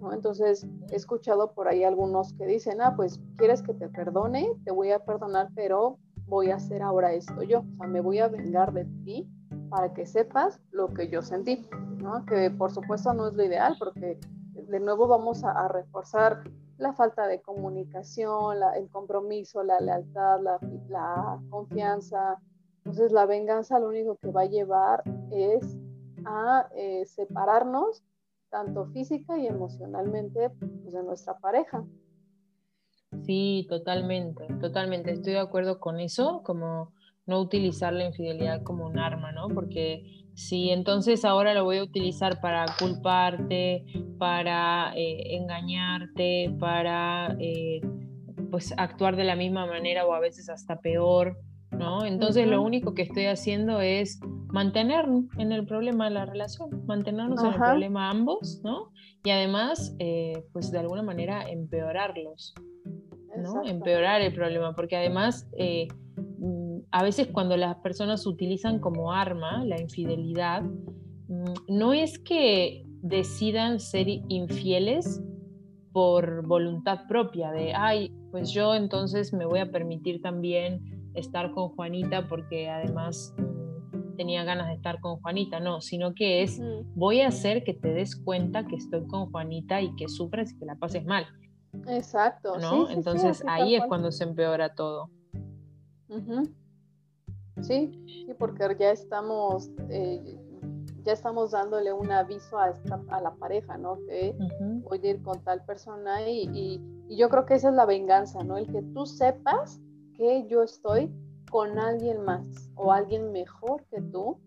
¿no? 0.00 0.12
Entonces 0.12 0.66
he 0.90 0.96
escuchado 0.96 1.52
por 1.52 1.68
ahí 1.68 1.84
algunos 1.84 2.32
que 2.34 2.46
dicen, 2.46 2.80
ah, 2.80 2.94
pues 2.94 3.20
quieres 3.36 3.62
que 3.62 3.74
te 3.74 3.88
perdone, 3.88 4.52
te 4.64 4.72
voy 4.72 4.90
a 4.90 4.98
perdonar, 4.98 5.48
pero 5.54 5.98
voy 6.26 6.50
a 6.50 6.56
hacer 6.56 6.82
ahora 6.82 7.12
esto 7.12 7.42
yo, 7.42 7.60
o 7.60 7.76
sea, 7.76 7.86
me 7.86 8.00
voy 8.00 8.18
a 8.18 8.28
vengar 8.28 8.72
de 8.72 8.84
ti 9.04 9.28
para 9.68 9.92
que 9.92 10.06
sepas 10.06 10.60
lo 10.70 10.88
que 10.88 11.08
yo 11.08 11.22
sentí, 11.22 11.66
¿no? 11.98 12.24
Que 12.26 12.50
por 12.50 12.70
supuesto 12.72 13.12
no 13.14 13.28
es 13.28 13.34
lo 13.34 13.44
ideal 13.44 13.76
porque 13.78 14.18
de 14.52 14.80
nuevo 14.80 15.08
vamos 15.08 15.44
a, 15.44 15.52
a 15.52 15.68
reforzar 15.68 16.42
la 16.82 16.92
falta 16.92 17.26
de 17.26 17.40
comunicación, 17.40 18.58
el 18.76 18.90
compromiso, 18.90 19.62
la 19.62 19.80
lealtad, 19.80 20.40
la, 20.88 21.40
confianza. 21.48 22.38
Entonces 22.78 23.12
la 23.12 23.26
venganza 23.26 23.78
lo 23.78 23.88
único 23.88 24.16
que 24.16 24.30
va 24.30 24.42
a 24.42 24.46
llevar 24.46 25.02
es 25.30 25.78
a 26.24 26.68
eh, 26.74 27.06
separarnos 27.06 28.02
tanto 28.50 28.86
física 28.86 29.38
y 29.38 29.46
emocionalmente 29.46 30.50
pues, 30.50 30.92
de 30.92 31.02
nuestra 31.02 31.38
pareja. 31.38 31.84
Sí, 33.22 33.66
totalmente, 33.68 34.46
totalmente. 34.60 35.12
Estoy 35.12 35.34
de 35.34 35.38
acuerdo 35.38 35.78
con 35.78 36.00
eso, 36.00 36.42
como 36.42 36.92
no 37.26 37.40
utilizar 37.40 37.92
la 37.92 38.06
infidelidad 38.06 38.62
como 38.62 38.86
un 38.86 38.98
arma, 38.98 39.32
¿no? 39.32 39.48
Porque 39.48 40.22
Sí, 40.34 40.70
entonces 40.70 41.24
ahora 41.24 41.52
lo 41.52 41.64
voy 41.64 41.78
a 41.78 41.82
utilizar 41.82 42.40
para 42.40 42.64
culparte, 42.78 43.84
para 44.18 44.92
eh, 44.96 45.36
engañarte, 45.36 46.54
para 46.58 47.36
eh, 47.38 47.80
pues 48.50 48.72
actuar 48.76 49.16
de 49.16 49.24
la 49.24 49.36
misma 49.36 49.66
manera 49.66 50.06
o 50.06 50.14
a 50.14 50.20
veces 50.20 50.48
hasta 50.48 50.80
peor, 50.80 51.38
¿no? 51.70 52.04
Entonces 52.06 52.46
lo 52.46 52.62
único 52.62 52.94
que 52.94 53.02
estoy 53.02 53.26
haciendo 53.26 53.80
es 53.80 54.20
mantenernos 54.48 55.24
en 55.38 55.52
el 55.52 55.66
problema 55.66 56.06
de 56.06 56.14
la 56.14 56.24
relación, 56.24 56.84
mantenernos 56.86 57.42
en 57.42 57.52
el 57.52 57.58
problema 57.58 58.10
ambos, 58.10 58.60
¿no? 58.64 58.90
Y 59.24 59.30
además, 59.30 59.94
eh, 59.98 60.44
pues 60.52 60.70
de 60.70 60.78
alguna 60.78 61.02
manera 61.02 61.48
empeorarlos, 61.48 62.54
¿no? 63.36 63.66
Empeorar 63.66 64.22
el 64.22 64.32
problema, 64.32 64.74
porque 64.74 64.96
además 64.96 65.46
a 66.92 67.02
veces 67.02 67.28
cuando 67.32 67.56
las 67.56 67.76
personas 67.76 68.26
utilizan 68.26 68.78
como 68.78 69.12
arma 69.12 69.64
la 69.64 69.80
infidelidad, 69.80 70.62
mm, 70.62 71.54
no 71.68 71.94
es 71.94 72.18
que 72.18 72.84
decidan 73.00 73.80
ser 73.80 74.06
infieles 74.08 75.22
por 75.92 76.46
voluntad 76.46 77.00
propia, 77.08 77.50
de, 77.50 77.74
ay, 77.74 78.14
pues 78.30 78.50
yo 78.50 78.74
entonces 78.74 79.32
me 79.32 79.46
voy 79.46 79.60
a 79.60 79.70
permitir 79.70 80.20
también 80.20 81.10
estar 81.14 81.50
con 81.52 81.70
Juanita 81.70 82.28
porque 82.28 82.68
además 82.68 83.34
mm, 83.38 84.16
tenía 84.16 84.44
ganas 84.44 84.68
de 84.68 84.74
estar 84.74 85.00
con 85.00 85.18
Juanita, 85.20 85.60
no, 85.60 85.80
sino 85.80 86.14
que 86.14 86.42
es, 86.42 86.60
voy 86.94 87.20
a 87.20 87.28
hacer 87.28 87.64
que 87.64 87.72
te 87.72 87.94
des 87.94 88.16
cuenta 88.16 88.66
que 88.66 88.76
estoy 88.76 89.06
con 89.06 89.30
Juanita 89.30 89.80
y 89.80 89.94
que 89.96 90.08
sufres 90.08 90.52
y 90.52 90.58
que 90.58 90.66
la 90.66 90.76
pases 90.76 91.06
mal. 91.06 91.26
Exacto. 91.88 92.58
¿no? 92.58 92.90
entonces 92.90 93.42
ahí 93.48 93.76
es 93.76 93.82
cuando 93.86 94.12
se 94.12 94.24
empeora 94.24 94.74
todo. 94.74 95.10
Sí, 97.62 97.92
sí, 98.06 98.34
porque 98.38 98.76
ya 98.78 98.90
estamos, 98.90 99.70
eh, 99.88 100.38
ya 101.04 101.12
estamos 101.12 101.52
dándole 101.52 101.92
un 101.92 102.10
aviso 102.10 102.58
a, 102.58 102.70
esta, 102.70 103.00
a 103.08 103.20
la 103.20 103.34
pareja, 103.34 103.78
¿no? 103.78 103.98
Que 104.06 104.36
voy 104.84 105.00
a 105.02 105.10
ir 105.10 105.22
con 105.22 105.42
tal 105.44 105.64
persona 105.64 106.28
y, 106.28 106.48
y, 107.08 107.16
yo 107.16 107.28
creo 107.28 107.44
que 107.44 107.54
esa 107.54 107.68
es 107.68 107.74
la 107.74 107.84
venganza, 107.84 108.42
¿no? 108.42 108.56
El 108.56 108.66
que 108.66 108.82
tú 108.82 109.06
sepas 109.06 109.80
que 110.16 110.46
yo 110.46 110.62
estoy 110.62 111.12
con 111.50 111.78
alguien 111.78 112.24
más 112.24 112.46
o 112.74 112.92
alguien 112.92 113.32
mejor 113.32 113.84
que 113.90 114.00
tú 114.00 114.38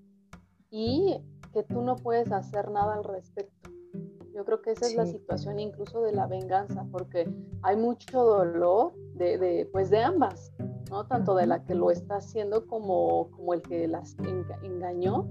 y 0.71 1.17
que 1.53 1.63
tú 1.63 1.81
no 1.81 1.95
puedes 1.95 2.31
hacer 2.31 2.71
nada 2.71 2.95
al 2.95 3.03
respecto. 3.03 3.69
Yo 4.35 4.43
creo 4.43 4.61
que 4.61 4.71
esa 4.71 4.87
es 4.87 4.95
la 4.95 5.05
situación 5.05 5.59
incluso 5.59 6.01
de 6.01 6.11
la 6.11 6.27
venganza, 6.27 6.85
porque 6.91 7.33
hay 7.61 7.77
mucho 7.77 8.21
dolor 8.21 8.93
de, 9.13 9.37
de, 9.37 9.65
pues 9.71 9.89
de 9.89 10.03
ambas, 10.03 10.51
¿no? 10.89 11.07
Tanto 11.07 11.35
de 11.35 11.47
la 11.47 11.63
que 11.63 11.73
lo 11.73 11.89
está 11.89 12.17
haciendo 12.17 12.67
como, 12.67 13.31
como 13.31 13.53
el 13.53 13.61
que 13.61 13.87
las 13.87 14.17
engañó. 14.61 15.25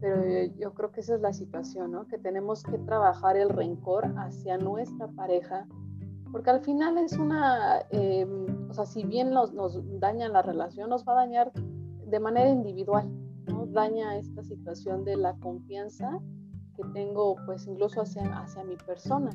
Pero 0.00 0.52
yo, 0.58 0.74
creo 0.74 0.92
que 0.92 1.00
esa 1.00 1.14
es 1.14 1.22
la 1.22 1.32
situación, 1.32 1.92
¿no? 1.92 2.06
Que 2.08 2.18
tenemos 2.18 2.62
que 2.62 2.76
trabajar 2.76 3.38
el 3.38 3.48
rencor 3.48 4.04
hacia 4.18 4.58
nuestra 4.58 5.08
pareja, 5.08 5.66
porque 6.30 6.50
al 6.50 6.60
final 6.60 6.98
es 6.98 7.14
una, 7.14 7.86
em, 7.88 8.68
o 8.68 8.74
sea, 8.74 8.84
si 8.84 9.02
bien 9.04 9.30
nos, 9.30 9.54
nos 9.54 9.80
daña 9.98 10.28
la 10.28 10.42
relación, 10.42 10.90
nos 10.90 11.06
va 11.08 11.14
a 11.14 11.24
dañar 11.24 11.52
de 11.54 12.20
manera 12.20 12.50
individual, 12.50 13.08
¿no? 13.46 13.64
Daña 13.64 14.18
esta 14.18 14.42
situación 14.42 15.04
de 15.04 15.16
la 15.16 15.34
confianza 15.38 16.20
que 16.76 16.82
tengo 16.92 17.36
pues 17.46 17.66
incluso 17.66 18.02
hacia, 18.02 18.22
hacia 18.38 18.64
mi 18.64 18.76
persona. 18.76 19.30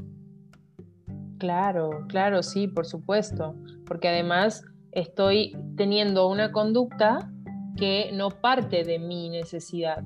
Claro, 1.38 2.05
claro, 2.07 2.43
sí, 2.43 2.67
por 2.67 2.86
supuesto, 2.86 3.55
porque 3.86 4.10
además 4.10 4.63
estoy 4.91 5.57
teniendo 5.75 6.27
una 6.27 6.51
conducta 6.51 7.31
que 7.77 8.12
no 8.13 8.29
parte 8.29 8.83
de 8.83 9.00
mi 9.00 9.29
necesidad, 9.29 10.03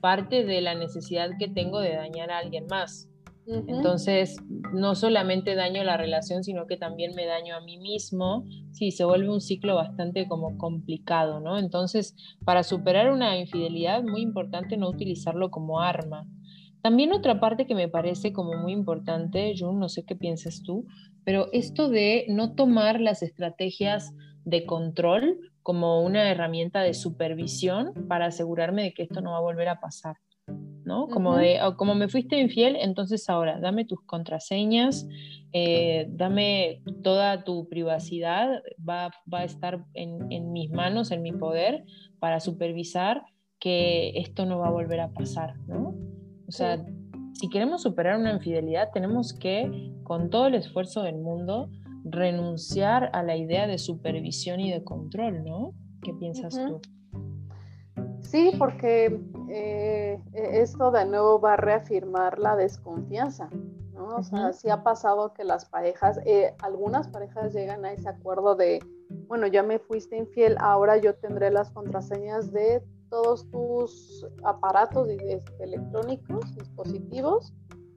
parte 0.00 0.44
de 0.44 0.60
la 0.62 0.74
necesidad 0.74 1.30
que 1.38 1.48
tengo 1.48 1.80
de 1.80 1.96
dañar 1.96 2.30
a 2.30 2.38
alguien 2.38 2.66
más. 2.66 3.10
Entonces, 3.46 4.36
no 4.72 4.94
solamente 4.94 5.56
daño 5.56 5.82
la 5.82 5.96
relación, 5.96 6.44
sino 6.44 6.66
que 6.66 6.76
también 6.76 7.14
me 7.16 7.26
daño 7.26 7.56
a 7.56 7.60
mí 7.60 7.78
mismo. 7.78 8.44
Sí, 8.70 8.92
se 8.92 9.04
vuelve 9.04 9.28
un 9.28 9.40
ciclo 9.40 9.74
bastante 9.74 10.28
como 10.28 10.56
complicado, 10.56 11.40
¿no? 11.40 11.58
Entonces, 11.58 12.14
para 12.44 12.62
superar 12.62 13.10
una 13.10 13.36
infidelidad, 13.38 14.02
muy 14.02 14.22
importante 14.22 14.76
no 14.76 14.88
utilizarlo 14.88 15.50
como 15.50 15.80
arma, 15.80 16.26
también 16.82 17.12
otra 17.12 17.40
parte 17.40 17.66
que 17.66 17.74
me 17.74 17.88
parece 17.88 18.32
como 18.32 18.56
muy 18.56 18.72
importante, 18.72 19.54
Jun, 19.58 19.78
no 19.78 19.88
sé 19.88 20.04
qué 20.04 20.16
piensas 20.16 20.62
tú, 20.62 20.86
pero 21.24 21.48
esto 21.52 21.88
de 21.88 22.26
no 22.28 22.54
tomar 22.54 23.00
las 23.00 23.22
estrategias 23.22 24.14
de 24.44 24.64
control 24.64 25.38
como 25.62 26.02
una 26.02 26.30
herramienta 26.30 26.80
de 26.80 26.94
supervisión 26.94 27.92
para 28.08 28.26
asegurarme 28.26 28.82
de 28.82 28.94
que 28.94 29.02
esto 29.02 29.20
no 29.20 29.32
va 29.32 29.38
a 29.38 29.42
volver 29.42 29.68
a 29.68 29.80
pasar. 29.80 30.16
¿no? 30.84 31.06
Como, 31.08 31.36
de, 31.36 31.62
oh, 31.62 31.76
como 31.76 31.94
me 31.94 32.08
fuiste 32.08 32.40
infiel, 32.40 32.74
entonces 32.74 33.28
ahora 33.28 33.60
dame 33.60 33.84
tus 33.84 34.00
contraseñas, 34.02 35.06
eh, 35.52 36.06
dame 36.10 36.82
toda 37.04 37.44
tu 37.44 37.68
privacidad, 37.68 38.62
va, 38.88 39.10
va 39.32 39.40
a 39.40 39.44
estar 39.44 39.84
en, 39.94 40.32
en, 40.32 40.52
mis 40.52 40.70
manos, 40.70 41.12
en 41.12 41.22
mi 41.22 41.32
poder, 41.32 41.84
para 42.18 42.40
supervisar 42.40 43.22
que 43.60 44.18
esto 44.18 44.46
no 44.46 44.58
va 44.58 44.68
a 44.68 44.72
volver 44.72 45.00
a 45.00 45.12
pasar, 45.12 45.54
¿no? 45.68 45.94
O 46.50 46.52
sea, 46.52 46.84
si 47.34 47.48
queremos 47.48 47.82
superar 47.82 48.18
una 48.18 48.32
infidelidad, 48.32 48.90
tenemos 48.92 49.32
que, 49.32 49.94
con 50.02 50.30
todo 50.30 50.48
el 50.48 50.56
esfuerzo 50.56 51.02
del 51.02 51.14
mundo, 51.14 51.70
renunciar 52.02 53.08
a 53.12 53.22
la 53.22 53.36
idea 53.36 53.68
de 53.68 53.78
supervisión 53.78 54.58
y 54.58 54.72
de 54.72 54.82
control, 54.82 55.44
¿no? 55.44 55.74
¿Qué 56.02 56.12
piensas 56.12 56.56
tú? 56.56 56.80
Sí, 58.18 58.50
porque 58.58 59.20
eh, 59.48 60.20
esto 60.34 60.90
de 60.90 61.04
nuevo 61.04 61.40
va 61.40 61.52
a 61.52 61.56
reafirmar 61.56 62.40
la 62.40 62.56
desconfianza, 62.56 63.48
¿no? 63.92 64.16
O 64.16 64.22
sea, 64.24 64.52
sí 64.52 64.70
ha 64.70 64.82
pasado 64.82 65.32
que 65.32 65.44
las 65.44 65.66
parejas, 65.66 66.18
eh, 66.26 66.56
algunas 66.62 67.06
parejas 67.06 67.54
llegan 67.54 67.84
a 67.84 67.92
ese 67.92 68.08
acuerdo 68.08 68.56
de, 68.56 68.80
bueno, 69.28 69.46
ya 69.46 69.62
me 69.62 69.78
fuiste 69.78 70.16
infiel, 70.16 70.56
ahora 70.58 70.96
yo 70.96 71.14
tendré 71.14 71.52
las 71.52 71.70
contraseñas 71.70 72.50
de 72.50 72.82
todos 73.10 73.48
tus 73.50 74.26
aparatos 74.44 75.08
este, 75.08 75.64
electrónicos, 75.64 76.54
dispositivos, 76.56 77.52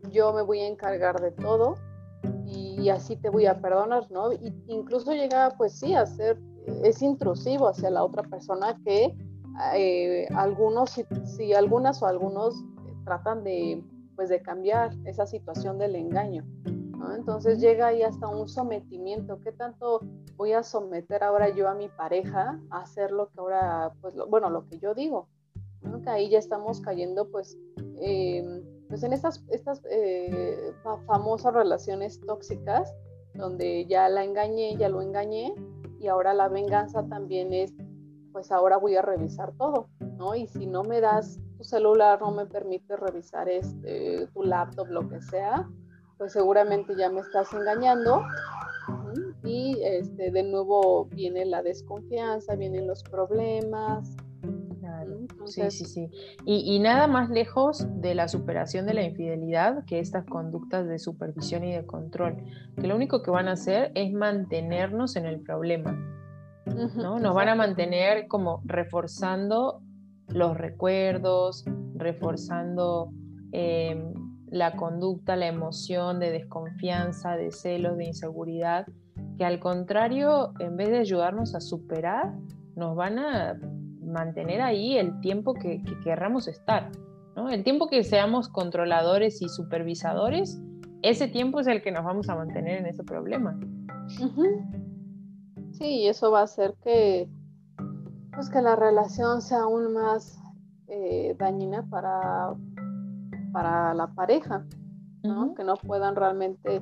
yo 0.10 0.34
me 0.34 0.42
voy 0.42 0.60
a 0.60 0.68
encargar 0.68 1.22
de 1.22 1.32
todo 1.32 1.76
y 2.46 2.90
así 2.90 3.16
te 3.16 3.30
voy 3.30 3.46
a 3.46 3.60
perdonar, 3.62 4.10
¿no? 4.12 4.34
Y 4.34 4.54
incluso 4.68 5.14
llega, 5.14 5.52
pues 5.58 5.80
sí, 5.80 5.94
a 5.94 6.06
ser, 6.06 6.40
es 6.84 7.02
intrusivo 7.02 7.68
hacia 7.68 7.90
la 7.90 8.04
otra 8.04 8.24
persona 8.24 8.78
que 8.84 9.16
eh, 9.76 10.28
algunos, 10.36 10.92
si, 10.92 11.06
si, 11.26 11.54
algunas 11.54 12.02
o 12.02 12.08
algunos 12.08 12.56
tratan 13.06 13.44
de, 13.44 13.84
pues 14.16 14.30
de 14.30 14.42
cambiar 14.42 14.92
esa 15.06 15.26
situación 15.26 15.78
del 15.78 15.96
engaño, 15.96 16.46
¿no? 17.04 17.14
Entonces 17.14 17.60
llega 17.60 17.88
ahí 17.88 18.02
hasta 18.02 18.28
un 18.28 18.48
sometimiento, 18.48 19.40
¿qué 19.42 19.52
tanto 19.52 20.02
voy 20.38 20.54
a 20.54 20.64
someter 20.64 21.24
ahora 21.24 21.50
yo 21.50 21.68
a 21.68 21.76
mi 21.76 21.90
pareja 21.90 22.60
a 22.70 22.82
hacer 22.82 23.12
lo 23.12 23.30
que 23.30 23.40
ahora, 23.40 23.92
pues, 24.02 24.16
bueno, 24.30 24.50
lo 24.50 24.66
que 24.68 24.80
yo 24.80 24.94
digo, 24.94 25.28
¿no? 25.82 26.02
Que 26.02 26.10
ahí 26.10 26.30
ya 26.30 26.40
estamos 26.40 26.82
cayendo, 26.82 27.30
pues, 27.30 27.58
eh, 28.00 28.64
pues 28.88 29.04
en 29.04 29.14
estas, 29.14 29.44
estas 29.50 29.82
eh, 29.90 30.74
famosas 31.06 31.54
relaciones 31.54 32.20
tóxicas, 32.22 32.94
donde 33.34 33.86
ya 33.86 34.08
la 34.10 34.24
engañé, 34.24 34.78
ya 34.78 34.90
lo 34.90 35.02
engañé, 35.02 35.54
y 36.00 36.08
ahora 36.08 36.34
la 36.34 36.50
venganza 36.50 37.08
también 37.08 37.54
es, 37.54 37.74
pues 38.32 38.52
ahora 38.52 38.78
voy 38.78 38.96
a 38.96 39.02
revisar 39.02 39.54
todo, 39.58 39.88
¿no? 40.18 40.36
Y 40.36 40.48
si 40.48 40.66
no 40.66 40.84
me 40.84 41.02
das 41.02 41.40
tu 41.58 41.64
celular, 41.64 42.20
no 42.22 42.32
me 42.32 42.46
permite 42.46 42.96
revisar 42.96 43.50
este, 43.50 44.28
tu 44.34 44.44
laptop, 44.44 44.88
lo 44.88 45.08
que 45.08 45.22
sea, 45.22 45.70
pues 46.18 46.34
seguramente 46.34 46.96
ya 46.98 47.10
me 47.10 47.22
estás 47.22 47.54
engañando. 47.54 48.24
Y 49.44 49.80
este, 49.84 50.32
de 50.32 50.44
nuevo 50.44 51.06
viene 51.06 51.46
la 51.46 51.62
desconfianza, 51.62 52.56
vienen 52.56 52.88
los 52.88 53.04
problemas, 53.04 54.16
sí, 55.46 55.62
sí, 55.70 55.86
sí. 55.86 56.10
Y, 56.46 56.80
nada 56.80 57.08
más 57.08 57.30
lejos 57.30 57.86
de 58.02 58.16
la 58.16 58.28
superación 58.28 58.86
de 58.86 58.94
la 58.94 59.04
infidelidad 59.04 59.86
que 59.86 60.00
estas 60.00 60.26
conductas 60.26 60.88
de 60.88 61.00
supervisión 61.00 61.64
y 61.64 61.74
de 61.74 61.86
control, 61.86 62.38
que 62.76 62.88
lo 62.88 62.96
único 62.96 63.22
que 63.22 63.32
van 63.32 63.48
a 63.48 63.54
hacer 63.54 63.92
es 63.96 64.12
mantenernos 64.14 65.16
en 65.16 65.26
el 65.26 65.40
problema. 65.42 65.98
¿no? 66.96 67.20
Nos 67.20 67.36
van 67.36 67.50
a 67.50 67.56
mantener 67.56 68.28
como 68.28 68.62
reforzando 68.66 69.82
los 70.28 70.58
recuerdos, 70.58 71.66
reforzando 71.96 73.12
em, 73.52 74.14
la 74.54 74.76
conducta, 74.76 75.36
la 75.36 75.48
emoción 75.48 76.20
de 76.20 76.30
desconfianza, 76.30 77.36
de 77.36 77.52
celos, 77.52 77.98
de 77.98 78.06
inseguridad, 78.06 78.86
que 79.36 79.46
al 79.46 79.60
contrario, 79.60 80.54
en 80.60 80.78
vez 80.78 80.90
de 80.90 81.00
ayudarnos 81.00 81.56
a 81.56 81.60
superar, 81.60 82.36
nos 82.76 82.96
van 82.96 83.18
a 83.18 83.60
mantener 84.00 84.62
ahí 84.62 84.96
el 84.96 85.20
tiempo 85.22 85.56
que, 85.56 85.82
querramos 86.04 86.48
estar. 86.48 86.92
¿no? 87.36 87.50
El 87.50 87.64
tiempo 87.64 87.90
que 87.90 88.04
seamos 88.04 88.48
controladores 88.48 89.42
y 89.42 89.50
supervisadores, 89.50 90.62
ese 91.02 91.28
tiempo 91.28 91.60
es 91.60 91.66
el 91.66 91.82
que 91.82 91.92
nos 91.92 92.06
vamos 92.06 92.30
a 92.30 92.36
mantener 92.36 92.78
en 92.78 92.86
ese 92.86 93.04
problema. 93.04 93.60
Sí, 95.72 96.06
eso 96.08 96.30
va 96.30 96.42
a 96.42 96.44
hacer 96.44 96.76
que, 96.84 97.28
pues 98.36 98.52
que 98.52 98.62
la 98.62 98.76
relación 98.76 99.42
sea 99.42 99.62
aún 99.62 99.94
más 99.94 100.40
eh, 100.88 101.36
dañina 101.40 101.90
para, 101.90 102.54
para 103.54 103.94
la 103.94 104.08
pareja, 104.08 104.66
¿no? 105.24 105.54
que 105.54 105.64
no 105.64 105.76
puedan 105.76 106.16
realmente 106.16 106.82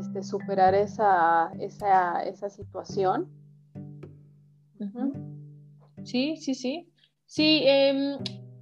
este, 0.00 0.24
superar 0.24 0.74
esa, 0.74 1.52
esa, 1.60 2.24
esa 2.24 2.50
situación. 2.50 3.28
Sí, 6.02 6.36
sí, 6.36 6.54
sí. 6.54 6.88
Sí, 7.26 7.62
em, 7.66 8.18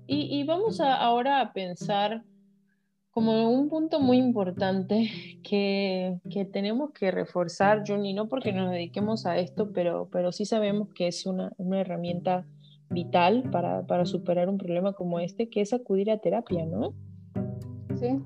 y, 0.06 0.44
vamos 0.44 0.80
ahora 0.80 1.40
a 1.40 1.52
pensar 1.52 2.24
como 3.10 3.48
un 3.50 3.68
punto 3.68 4.00
muy 4.00 4.18
importante 4.18 5.08
que, 5.42 6.18
tenemos 6.52 6.90
que 6.92 7.10
reforzar, 7.10 7.84
Juni, 7.86 8.12
no 8.12 8.28
porque 8.28 8.52
nos 8.52 8.70
dediquemos 8.70 9.26
a 9.26 9.38
esto, 9.38 9.70
pero, 9.72 10.08
pero 10.10 10.32
sí 10.32 10.44
sabemos 10.46 10.88
que 10.94 11.06
es 11.08 11.26
una, 11.26 11.52
herramienta 11.72 12.46
vital 12.90 13.50
para, 13.50 13.86
para, 13.86 14.04
superar 14.04 14.48
un 14.48 14.58
problema 14.58 14.94
como 14.94 15.20
este, 15.20 15.48
que 15.48 15.60
es 15.60 15.72
acudir 15.72 16.10
a 16.10 16.18
terapia, 16.18 16.66
¿no? 16.66 16.94
Sí. 17.94 18.20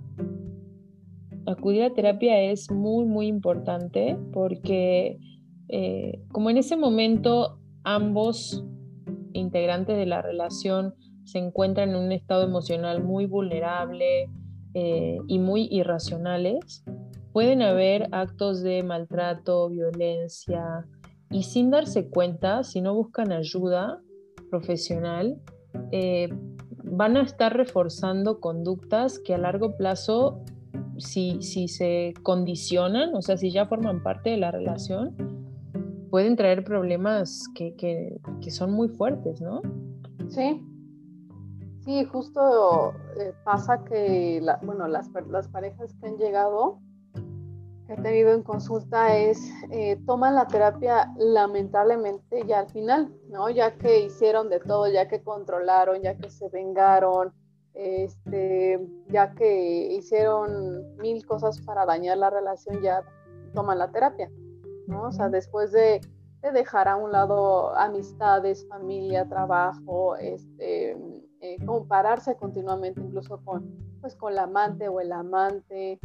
Acudir 1.47 1.83
a 1.83 1.95
terapia 1.95 2.41
es 2.41 2.71
muy, 2.71 3.05
muy 3.07 3.27
importante 3.27 4.19
porque 4.33 5.19
eh, 5.69 6.23
como 6.33 6.51
en 6.51 6.59
ese 6.59 6.77
momento 6.77 7.59
ambos 7.85 8.65
integrantes 9.33 9.97
de 9.97 10.07
la 10.07 10.23
relación 10.23 10.95
se 11.25 11.39
encuentran 11.39 11.91
en 11.91 11.97
un 11.97 12.13
estado 12.13 12.45
emocional 12.45 13.03
muy 13.03 13.27
vulnerable 13.27 14.31
eh, 14.75 15.19
y 15.27 15.39
muy 15.39 15.69
irracionales, 15.71 16.85
pueden 17.33 17.63
haber 17.63 18.09
actos 18.13 18.63
de 18.63 18.83
maltrato, 18.83 19.69
violencia, 19.69 20.87
y 21.31 21.43
sin 21.43 21.71
darse 21.71 22.09
cuenta, 22.09 22.65
si 22.65 22.81
no 22.81 22.95
buscan 22.95 23.33
ayuda 23.33 24.01
profesional, 24.51 25.39
eh, 25.93 26.31
van 26.85 27.17
a 27.17 27.23
estar 27.23 27.57
reforzando 27.57 28.41
conductas 28.41 29.19
que 29.19 29.35
a 29.35 29.39
largo 29.39 29.77
plazo, 29.77 30.41
si, 30.99 31.43
si 31.43 31.69
se 31.69 32.15
condicionan, 32.23 33.15
o 33.15 33.23
sea, 33.23 33.37
si 33.37 33.51
ya 33.51 33.67
forman 33.67 34.03
parte 34.03 34.31
de 34.31 34.37
la 34.37 34.51
relación, 34.51 35.15
pueden 36.11 36.37
traer 36.37 36.65
problemas 36.65 37.45
que, 37.55 38.21
son 38.51 38.73
muy 38.73 38.89
fuertes, 38.89 39.41
¿no? 39.41 39.61
Sí, 40.29 40.63
sí, 41.85 42.05
justo 42.05 42.93
eh, 43.19 43.33
pasa 43.45 43.85
que, 43.85 44.43
bueno, 44.63 44.89
las, 44.89 45.11
las, 45.29 45.49
parejas 45.49 45.95
que 46.01 46.07
han 46.07 46.17
llegado, 46.17 46.81
que 46.81 46.88
he 47.89 47.97
tenido 47.97 48.33
en 48.35 48.43
consulta, 48.43 49.17
es, 49.17 49.51
eh, 49.71 49.99
toman 50.07 50.35
la 50.35 50.47
terapia 50.47 51.11
lamentablemente 51.17 52.45
ya 52.47 52.61
al 52.61 52.69
final, 52.69 53.11
¿no? 53.31 53.49
Ya 53.49 53.77
que 53.77 54.01
hicieron 54.01 54.51
de 54.51 54.61
todo, 54.61 54.89
ya 54.89 55.09
que 55.09 55.23
controlaron, 55.23 56.03
ya 56.03 56.15
que 56.17 56.29
se 56.29 56.51
vengaron, 56.51 57.33
este, 57.73 58.79
ya 59.09 59.35
que 59.35 59.95
hicieron 59.95 60.97
mil 60.97 61.25
cosas 61.27 61.61
para 61.63 61.87
dañar 61.87 62.19
la 62.19 62.29
relación, 62.29 62.83
ya 62.83 63.03
toman 63.55 63.79
la 63.79 63.91
terapia. 63.91 64.31
O 65.03 65.11
sea, 65.11 65.31
después 65.31 65.73
de, 65.73 66.01
dejar 66.53 66.89
a 66.89 66.97
un 66.97 67.11
lado 67.11 67.77
amistades, 67.77 68.67
familia, 68.69 69.29
trabajo, 69.29 70.17
este, 70.17 70.93
eh, 71.41 71.57
compararse 71.67 72.37
continuamente 72.37 73.01
incluso 73.01 73.43
con, 73.45 73.75
pues, 74.01 74.15
con 74.15 74.35
la 74.35 74.45
amante 74.45 74.89
o 74.89 75.01
el 75.01 75.13
amante, 75.13 75.99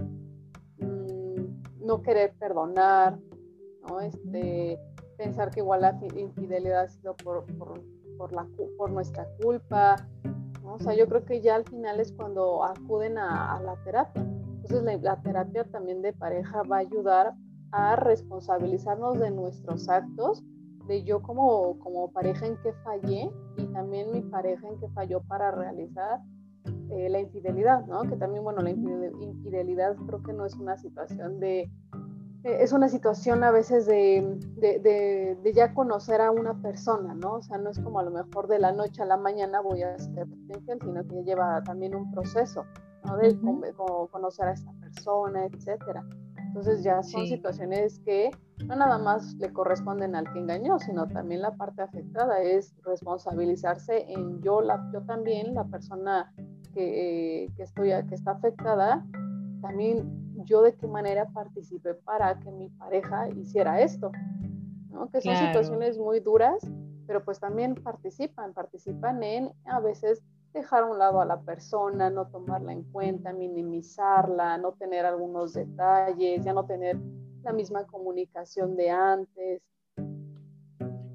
no 1.84 2.02
querer 2.02 2.34
perdonar, 2.40 3.20
¿no? 3.88 4.02
Este, 4.02 4.80
pensar 5.18 5.52
que 5.52 5.60
igual 5.60 5.82
la 5.82 5.98
infidelidad 6.16 6.84
ha 6.84 6.88
sido 6.88 7.16
por, 7.16 7.46
la, 8.32 8.48
por 8.78 8.92
nuestra 8.92 9.28
culpa. 9.42 9.96
O 10.64 10.80
sea, 10.80 10.96
yo 10.96 11.08
creo 11.08 11.26
que 11.26 11.42
ya 11.42 11.56
al 11.56 11.66
final 11.66 12.00
es 12.00 12.12
cuando 12.14 12.64
acuden 12.64 13.18
a, 13.18 13.62
la 13.62 13.76
terapia. 13.84 14.22
Entonces 14.22 14.84
la, 14.84 14.98
la, 14.98 15.22
terapia 15.22 15.66
también 15.66 16.02
de 16.02 16.14
pareja 16.14 16.64
va 16.64 16.78
a 16.78 16.80
ayudar 16.80 17.34
a 17.72 17.96
responsabilizarnos 17.96 19.20
de 19.20 19.32
nuestros 19.32 19.90
actos, 19.90 20.44
de 20.88 21.04
yo 21.04 21.22
como, 21.22 21.80
como 21.80 22.12
pareja 22.12 22.46
en 22.46 22.58
que 22.58 22.74
fallé 22.84 23.32
y 23.58 23.66
también 23.68 24.12
mi 24.12 24.22
pareja 24.22 24.68
en 24.68 24.80
que 24.80 24.88
falló 24.90 25.22
para 25.24 25.52
realizar 25.52 26.20
eh, 26.90 27.10
la 27.10 27.20
infidelidad, 27.20 27.86
¿no? 27.86 28.04
Que 28.04 28.16
también, 28.16 28.44
bueno, 28.44 28.62
la 28.62 28.72
infidelidad 28.72 29.96
creo 30.08 30.24
que 30.24 30.34
no 30.34 30.46
es 30.46 30.56
una 30.56 30.78
situación 30.78 31.40
de, 31.40 31.70
eh, 32.44 32.58
es 32.60 32.74
una 32.74 32.90
situación 32.90 33.44
a 33.44 33.52
veces 33.52 33.86
de, 33.86 34.38
de, 34.58 35.38
de, 35.42 35.54
ya 35.54 35.74
conocer 35.74 36.20
a 36.20 36.30
una 36.32 36.62
persona, 36.62 37.14
¿no? 37.14 37.36
O 37.36 37.42
sea, 37.42 37.58
no 37.58 37.70
es 37.70 37.80
como 37.80 38.00
a 38.00 38.04
lo 38.04 38.12
mejor 38.12 38.48
de 38.48 38.60
la 38.60 38.74
noche 38.74 39.02
a 39.02 39.06
la 39.06 39.18
mañana 39.18 39.62
voy 39.62 39.82
a 39.84 39.98
ser 39.98 40.28
infiel, 40.28 40.80
sino 40.82 41.08
que 41.08 41.24
lleva 41.24 41.64
también 41.64 41.96
un 41.96 42.12
proceso, 42.12 42.66
¿no? 43.06 43.18
De 43.18 43.38
conocer 44.12 44.50
a 44.50 44.52
esta 44.52 44.72
persona, 44.74 45.46
etcétera. 45.46 46.04
Entonces 46.54 46.84
ya 46.84 47.02
son 47.02 47.26
situaciones 47.26 48.00
que 48.02 48.30
no 48.68 48.76
nada 48.76 48.98
más 48.98 49.34
le 49.36 49.52
corresponden 49.52 50.16
al 50.16 50.32
que 50.32 50.40
engañó, 50.40 50.78
sino 50.80 51.08
también 51.08 51.42
la 51.42 51.56
parte 51.56 51.82
afectada 51.82 52.42
es 52.42 52.76
responsabilizarse 52.84 54.12
en 54.12 54.42
yo, 54.42 54.62
la, 54.62 54.88
yo 54.94 55.02
también, 55.02 55.56
la 55.56 55.64
persona 55.64 56.32
que, 56.74 57.50
que, 57.56 57.64
estoy, 57.64 57.90
que 58.08 58.16
está 58.16 58.32
afectada, 58.32 59.06
también 59.62 60.24
yo 60.46 60.62
de 60.62 60.76
qué 60.76 60.88
manera 60.88 61.28
participé 61.30 61.94
para 61.94 62.40
que 62.40 62.52
mi 62.52 62.70
pareja 62.70 63.30
hiciera 63.30 63.82
esto, 63.82 64.12
¿no? 64.90 65.10
Que 65.10 65.22
son 65.22 65.36
situaciones 65.36 65.98
muy 65.98 66.20
duras, 66.20 66.60
pero 67.08 67.24
pues 67.24 67.40
también 67.40 67.76
participan, 67.76 68.54
participan 68.54 69.24
en 69.24 69.52
a 69.66 69.80
veces 69.80 70.24
dejar 70.54 70.84
a 70.84 70.86
un 70.86 71.00
lado 71.00 71.20
a 71.20 71.26
la 71.26 71.42
persona, 71.42 72.10
no 72.10 72.28
tomarla 72.28 72.74
en 72.74 72.84
cuenta, 72.84 73.34
minimizarla, 73.34 74.58
no 74.58 74.74
tener 74.74 75.06
algunos 75.06 75.54
detalles, 75.54 76.44
ya 76.44 76.54
no 76.54 76.66
tener 76.66 76.98
la 77.44 77.54
misma 77.54 77.86
comunicación 77.86 78.76
de 78.76 78.90
antes. 78.92 79.62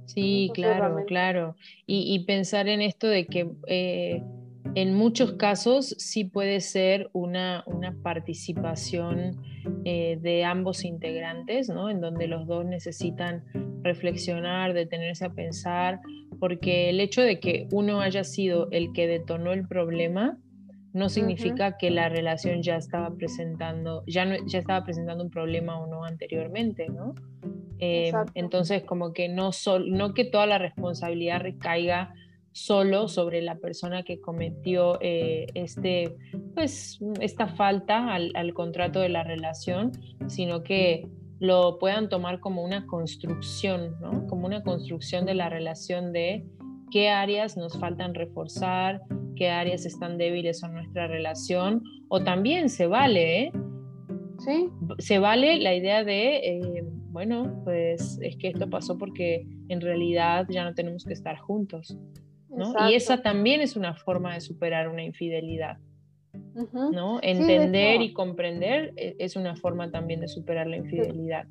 Sí, 0.06 0.50
claro, 0.54 1.04
claro. 1.06 1.54
Y, 1.86 2.24
pensar 2.24 2.66
en 2.68 2.80
esto 2.80 3.06
de 3.06 3.26
que 3.26 3.50
eh, 3.66 4.24
en 4.74 4.94
muchos 4.94 5.32
casos 5.32 5.94
sí 5.98 6.24
puede 6.24 6.60
ser 6.60 7.10
una, 7.12 7.64
una 7.66 7.94
participación 8.02 9.40
eh, 9.84 10.18
de 10.20 10.44
ambos 10.44 10.84
integrantes, 10.84 11.68
¿no? 11.68 11.90
En 11.90 12.00
donde 12.00 12.26
los 12.26 12.46
dos 12.46 12.64
necesitan 12.64 13.44
reflexionar, 13.82 14.74
detenerse 14.74 15.24
a 15.24 15.30
pensar, 15.30 16.00
porque 16.38 16.90
el 16.90 17.00
hecho 17.00 17.22
de 17.22 17.40
que 17.40 17.68
uno 17.72 18.00
haya 18.00 18.24
sido 18.24 18.68
el 18.70 18.92
que 18.92 19.06
detonó 19.06 19.52
el 19.52 19.66
problema 19.66 20.38
no 20.92 21.08
significa 21.08 21.76
que 21.76 21.90
la 21.90 22.08
relación 22.08 22.62
ya 22.62 22.76
estaba 22.76 23.14
presentando, 23.14 24.02
ya, 24.06 24.24
no, 24.24 24.36
ya 24.46 24.58
estaba 24.58 24.84
presentando 24.84 25.22
un 25.22 25.30
problema 25.30 25.78
o 25.78 25.86
no 25.86 26.04
anteriormente, 26.04 26.88
¿no? 26.88 27.14
Eh, 27.78 28.12
entonces, 28.34 28.82
como 28.82 29.12
que 29.12 29.28
no, 29.28 29.50
no 29.86 30.14
que 30.14 30.24
toda 30.24 30.46
la 30.46 30.58
responsabilidad 30.58 31.40
recaiga 31.40 32.14
solo 32.58 33.08
sobre 33.08 33.40
la 33.40 33.58
persona 33.58 34.02
que 34.02 34.20
cometió 34.20 34.98
eh, 35.00 35.46
este, 35.54 36.16
pues, 36.54 36.98
esta 37.20 37.48
falta 37.48 38.12
al, 38.12 38.32
al, 38.34 38.52
contrato 38.52 39.00
de 39.00 39.08
la 39.08 39.22
relación, 39.22 39.92
sino 40.26 40.62
que 40.62 41.08
lo 41.38 41.78
puedan 41.78 42.08
tomar 42.08 42.40
como 42.40 42.64
una 42.64 42.84
construcción, 42.86 43.96
¿no? 44.00 44.26
Como 44.26 44.46
una 44.46 44.62
construcción 44.62 45.24
de 45.24 45.34
la 45.34 45.48
relación 45.48 46.12
de 46.12 46.44
qué 46.90 47.10
áreas 47.10 47.56
nos 47.56 47.78
faltan 47.78 48.14
reforzar, 48.14 49.02
qué 49.36 49.50
áreas 49.50 49.86
están 49.86 50.18
débiles 50.18 50.62
en 50.64 50.74
nuestra 50.74 51.06
relación, 51.06 51.84
o 52.08 52.24
también 52.24 52.70
se 52.70 52.88
vale, 52.88 53.40
¿eh? 53.40 53.52
Sí. 54.38 54.68
Se 54.98 55.18
vale 55.18 55.58
la 55.58 55.74
idea 55.74 56.02
de, 56.02 56.36
eh, 56.38 56.84
bueno, 57.10 57.60
pues 57.64 58.18
es 58.20 58.36
que 58.36 58.48
esto 58.48 58.68
pasó 58.68 58.98
porque 58.98 59.46
en 59.68 59.80
realidad 59.80 60.46
ya 60.48 60.64
no 60.64 60.74
tenemos 60.74 61.04
que 61.04 61.12
estar 61.12 61.36
juntos, 61.38 61.96
¿no? 62.50 62.74
Y 62.88 62.94
esa 62.94 63.22
también 63.22 63.60
es 63.60 63.76
una 63.76 63.94
forma 63.94 64.34
de 64.34 64.40
superar 64.40 64.88
una 64.88 65.02
infidelidad. 65.02 65.78
¿no? 66.92 67.20
Entender 67.22 68.00
y 68.00 68.12
comprender 68.12 68.92
e, 68.96 69.16
es 69.18 69.36
una 69.36 69.56
forma 69.56 69.90
también 69.90 70.20
de 70.20 70.28
superar 70.28 70.66
la 70.66 70.76
infidelidad. 70.76 71.46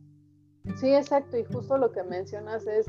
Sí, 0.76 0.94
exacto. 0.94 1.38
Y 1.38 1.46
justo 1.46 1.78
lo 1.78 1.92
que 1.92 2.04
mencionas 2.04 2.68
es 2.68 2.88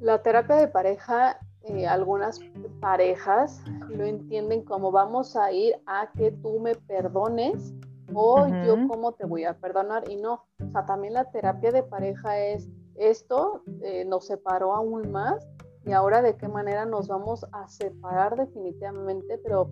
la 0.00 0.22
terapia 0.22 0.56
de 0.56 0.68
pareja. 0.68 1.38
Eh, 1.64 1.86
algunas 1.86 2.40
parejas 2.80 3.62
lo 3.90 4.04
entienden 4.04 4.62
como 4.62 4.90
vamos 4.90 5.36
a 5.36 5.52
ir 5.52 5.74
a 5.86 6.10
que 6.16 6.30
tú 6.30 6.60
me 6.60 6.74
perdones 6.74 7.74
o 8.14 8.46
yo 8.64 8.76
cómo 8.88 9.12
te 9.12 9.26
voy 9.26 9.44
a 9.44 9.54
perdonar 9.54 10.08
y 10.08 10.16
no, 10.16 10.44
o 10.66 10.70
sea, 10.72 10.86
también 10.86 11.12
la 11.12 11.30
terapia 11.30 11.70
de 11.70 11.82
pareja 11.82 12.38
es 12.38 12.68
esto 12.94 13.62
eh, 13.82 14.04
nos 14.06 14.26
separó 14.26 14.72
aún 14.72 15.10
más 15.12 15.46
y 15.88 15.92
ahora 15.92 16.20
de 16.20 16.36
qué 16.36 16.48
manera 16.48 16.84
nos 16.84 17.08
vamos 17.08 17.46
a 17.52 17.66
separar 17.66 18.36
definitivamente, 18.36 19.38
pero 19.42 19.70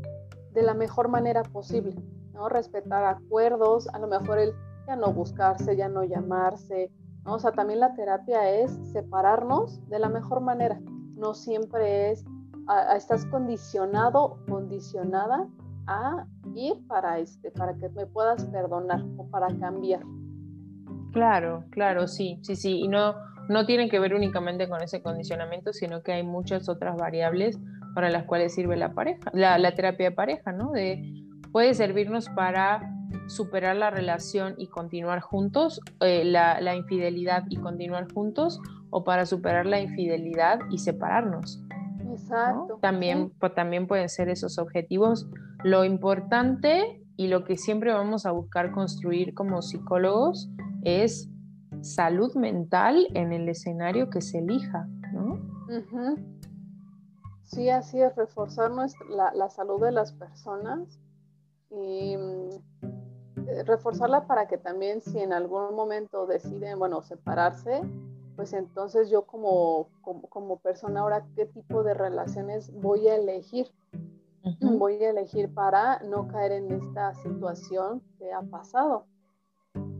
de 0.52 0.62
la 0.62 0.72
mejor 0.72 1.08
manera 1.08 1.42
posible, 1.42 1.94
¿no? 2.32 2.48
Respetar 2.48 3.04
acuerdos, 3.04 3.86
a 3.88 3.98
lo 3.98 4.06
mejor 4.06 4.38
el 4.38 4.54
ya 4.86 4.96
no 4.96 5.12
buscarse, 5.12 5.76
ya 5.76 5.88
no 5.88 6.04
llamarse, 6.04 6.90
¿no? 7.24 7.34
O 7.34 7.38
sea, 7.38 7.52
también 7.52 7.80
la 7.80 7.94
terapia 7.94 8.48
es 8.50 8.70
separarnos 8.92 9.86
de 9.90 9.98
la 9.98 10.08
mejor 10.08 10.40
manera, 10.40 10.80
no 11.16 11.34
siempre 11.34 12.12
es, 12.12 12.24
estás 12.94 13.26
condicionado, 13.26 14.38
condicionada 14.48 15.46
a 15.86 16.26
ir 16.54 16.74
para 16.88 17.18
este, 17.18 17.50
para 17.50 17.74
que 17.74 17.90
me 17.90 18.06
puedas 18.06 18.44
perdonar 18.46 19.04
o 19.18 19.28
para 19.28 19.48
cambiar. 19.58 20.00
Claro, 21.12 21.64
claro, 21.70 22.06
sí, 22.06 22.38
sí, 22.42 22.56
sí, 22.56 22.80
y 22.80 22.88
no, 22.88 23.14
no 23.48 23.66
tiene 23.66 23.88
que 23.88 23.98
ver 23.98 24.14
únicamente 24.14 24.68
con 24.68 24.82
ese 24.82 25.02
condicionamiento, 25.02 25.72
sino 25.72 26.02
que 26.02 26.12
hay 26.12 26.22
muchas 26.22 26.68
otras 26.68 26.96
variables 26.96 27.58
para 27.94 28.10
las 28.10 28.24
cuales 28.24 28.54
sirve 28.54 28.76
la 28.76 28.92
pareja, 28.92 29.30
la, 29.32 29.74
terapia 29.74 30.10
de 30.10 30.16
pareja, 30.16 30.52
¿no? 30.52 30.72
De, 30.72 31.02
puede 31.52 31.74
servirnos 31.74 32.28
para 32.28 32.92
superar 33.28 33.76
la 33.76 33.90
relación 33.90 34.54
y 34.58 34.68
continuar 34.68 35.20
juntos, 35.20 35.80
eh, 36.00 36.24
la, 36.24 36.74
infidelidad 36.74 37.44
y 37.48 37.56
continuar 37.56 38.12
juntos, 38.12 38.60
o 38.90 39.04
para 39.04 39.26
superar 39.26 39.66
la 39.66 39.80
infidelidad 39.80 40.58
y 40.70 40.78
separarnos. 40.78 41.62
Exacto. 42.10 42.78
También, 42.80 43.32
también 43.54 43.86
pueden 43.86 44.08
ser 44.08 44.28
esos 44.28 44.58
objetivos. 44.58 45.26
Lo 45.64 45.84
importante 45.84 47.02
y 47.16 47.28
lo 47.28 47.44
que 47.44 47.56
siempre 47.56 47.92
vamos 47.92 48.26
a 48.26 48.30
buscar 48.30 48.72
construir 48.72 49.34
como 49.34 49.62
psicólogos 49.62 50.50
es 50.82 51.30
salud 51.82 52.34
mental 52.34 53.06
en 53.14 53.32
el 53.32 53.48
escenario 53.48 54.10
que 54.10 54.20
se 54.20 54.38
elija, 54.38 54.88
¿no? 55.12 55.40
Sí, 57.42 57.70
así 57.70 58.00
es, 58.00 58.14
reforzar 58.16 58.70
nuestra, 58.70 59.32
la, 59.34 59.48
salud 59.48 59.80
de 59.80 59.92
las 59.92 60.12
personas 60.12 61.00
y 61.70 62.16
mm, 62.16 62.50
eh, 63.48 63.62
reforzarla 63.64 64.26
para 64.26 64.48
que 64.48 64.58
también 64.58 65.00
si 65.00 65.20
en 65.20 65.32
algún 65.32 65.74
momento 65.74 66.26
deciden, 66.26 66.78
bueno, 66.78 67.02
separarse, 67.02 67.82
pues 68.34 68.52
entonces 68.52 69.08
yo 69.10 69.22
como, 69.22 69.88
como, 70.02 70.58
persona 70.58 71.00
ahora, 71.00 71.24
¿qué 71.34 71.46
tipo 71.46 71.82
de 71.82 71.94
relaciones 71.94 72.72
voy 72.72 73.08
a 73.08 73.16
elegir? 73.16 73.72
Voy 74.60 75.02
a 75.02 75.10
elegir 75.10 75.52
para 75.52 75.98
no 76.00 76.28
caer 76.28 76.52
en 76.52 76.70
esta 76.70 77.14
situación 77.14 78.02
que 78.18 78.32
ha 78.32 78.42
pasado. 78.42 79.06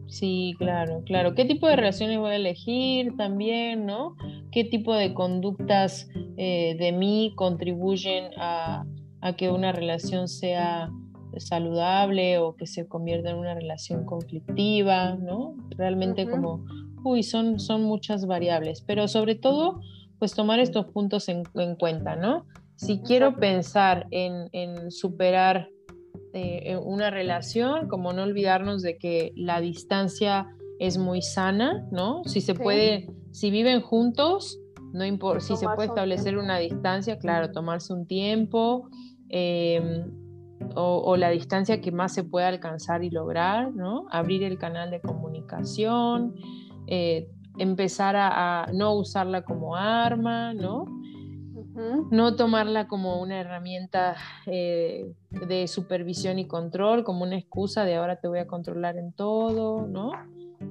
Sí, 0.09 0.55
claro, 0.59 1.03
claro. 1.05 1.35
¿Qué 1.35 1.45
tipo 1.45 1.67
de 1.67 1.77
relaciones 1.77 2.19
voy 2.19 2.31
a 2.31 2.37
elegir 2.37 3.17
también, 3.17 3.87
no? 3.87 4.15
¿Qué 4.53 4.65
tipo 4.65 4.95
de 4.95 5.15
conductas 5.15 6.09
eh, 6.37 6.77
de 6.79 6.93
mí 6.93 7.33
contribuyen 7.35 8.31
a, 8.39 8.85
que 9.37 9.51
una 9.51 9.73
relación 9.73 10.29
sea 10.29 10.89
saludable 11.39 12.39
o 12.39 12.55
que 12.55 12.69
se 12.69 12.87
convierta 12.87 13.31
en 13.31 13.39
una 13.39 13.55
relación 13.55 14.05
conflictiva, 14.05 15.17
¿no? 15.17 15.57
Realmente 15.71 16.31
como, 16.31 16.65
uy, 17.03 17.25
son, 17.25 17.59
son 17.59 17.83
muchas 17.83 18.27
variables, 18.27 18.83
pero 18.87 19.09
sobre 19.09 19.35
todo, 19.35 19.81
pues 20.21 20.35
tomar 20.35 20.61
estos 20.61 20.87
puntos 20.87 21.29
en, 21.29 21.43
cuenta, 21.77 22.15
¿no? 22.15 22.47
Si 22.77 23.01
quiero 23.01 23.37
pensar 23.37 24.07
en, 24.13 24.49
en 24.53 24.93
superar 24.93 25.69
eh, 26.37 26.77
una 26.77 27.11
relación, 27.11 27.89
como 27.89 28.13
no 28.13 28.23
olvidarnos 28.23 28.83
de 28.83 28.99
que 28.99 29.33
la 29.37 29.61
distancia 29.61 30.49
es 30.79 30.99
muy 30.99 31.23
sana, 31.23 31.87
¿no? 31.91 32.23
Si 32.25 32.41
se 32.41 32.55
puede, 32.55 33.09
si 33.31 33.51
viven 33.51 33.81
juntos, 33.81 34.61
no 34.93 35.05
importa, 35.05 35.41
si 35.41 35.57
se 35.57 35.67
puede 35.67 35.89
establecer 35.89 36.37
una 36.39 36.59
distancia, 36.59 37.19
claro, 37.19 37.51
tomarse 37.53 37.93
un 37.93 38.07
tiempo, 38.07 38.89
em, 39.29 40.05
o, 40.75 41.17
la 41.17 41.31
distancia 41.31 41.81
que 41.81 41.93
más 41.93 42.13
se 42.13 42.25
pueda 42.25 42.49
alcanzar 42.49 43.03
y 43.03 43.11
lograr, 43.11 43.75
¿no? 43.75 44.07
Abrir 44.11 44.43
el 44.43 44.59
canal 44.59 44.91
de 44.91 45.01
comunicación, 45.01 46.35
eh, 46.87 47.29
empezar 47.59 48.17
a, 48.17 48.65
a, 48.65 48.73
no 48.73 48.95
usarla 48.95 49.43
como 49.43 49.77
arma, 49.77 50.53
¿no? 50.53 50.87
No 52.11 52.37
tomarla 52.37 52.89
como 52.89 53.21
una 53.21 53.41
herramienta 53.41 54.17
eh, 54.47 55.13
de 55.31 55.69
supervisión 55.69 56.39
y 56.39 56.47
control, 56.47 57.05
como 57.05 57.25
una 57.25 57.37
excusa 57.37 57.85
de 57.85 57.97
ahora 57.97 58.17
te 58.17 58.29
voy 58.29 58.39
a 58.39 58.47
controlar 58.47 58.97
en 58.97 59.13
todo, 59.13 59.87
¿no? 59.87 60.13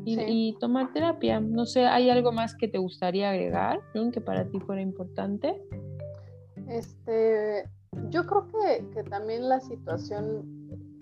Y, 0.03 0.57
tomar 0.59 0.91
terapia. 0.93 1.39
No 1.39 1.65
sé, 1.65 1.85
¿hay 1.85 2.09
algo 2.09 2.31
más 2.31 2.55
que 2.55 2.67
te 2.67 2.79
gustaría 2.79 3.29
agregar, 3.29 3.81
que 4.11 4.21
para 4.21 4.45
ti 4.45 4.59
fuera 4.59 4.81
importante? 4.81 5.61
Este, 6.67 7.69
yo 8.09 8.25
creo 8.25 8.47
que, 8.47 8.89
que 8.89 9.03
también 9.03 9.47
la 9.47 9.59
situación, 9.59 10.43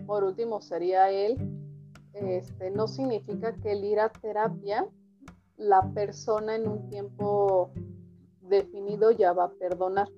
por 0.06 0.24
último, 0.26 0.62
sería 0.62 1.10
él. 1.10 1.38
Este, 2.14 2.72
no 2.72 2.88
significa 2.88 3.56
que 3.56 3.72
el 3.72 3.86
ir 3.86 4.00
a 4.00 4.10
terapia, 4.10 4.86
la 5.58 5.82
persona 5.94 6.56
en 6.56 6.68
un 6.68 6.90
tiempo 6.90 7.72
definido 8.50 9.12
ya 9.12 9.34
va 9.34 9.46
a 9.46 9.52
perdonar, 9.52 10.10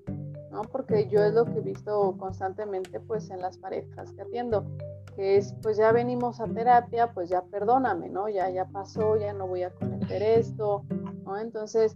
¿no? 0.51 0.61
Porque 0.63 1.07
yo 1.07 1.23
es 1.23 1.33
lo 1.33 1.45
que 1.45 1.59
he 1.59 1.61
visto 1.61 2.15
constantemente 2.17 2.99
pues 2.99 3.29
en 3.29 3.41
las 3.41 3.57
parejas 3.57 4.11
que 4.13 4.21
atiendo, 4.21 4.65
que 5.15 5.37
es 5.37 5.53
pues 5.61 5.77
ya 5.77 5.91
venimos 5.91 6.39
a 6.39 6.45
terapia, 6.45 7.13
pues 7.13 7.29
ya 7.29 7.41
perdóname, 7.43 8.09
¿no? 8.09 8.27
Ya, 8.29 8.49
ya 8.49 8.65
pasó, 8.65 9.17
ya 9.17 9.33
no 9.33 9.47
voy 9.47 9.63
a 9.63 9.69
cometer 9.71 10.21
esto, 10.21 10.83
¿no? 11.25 11.37
Entonces, 11.37 11.95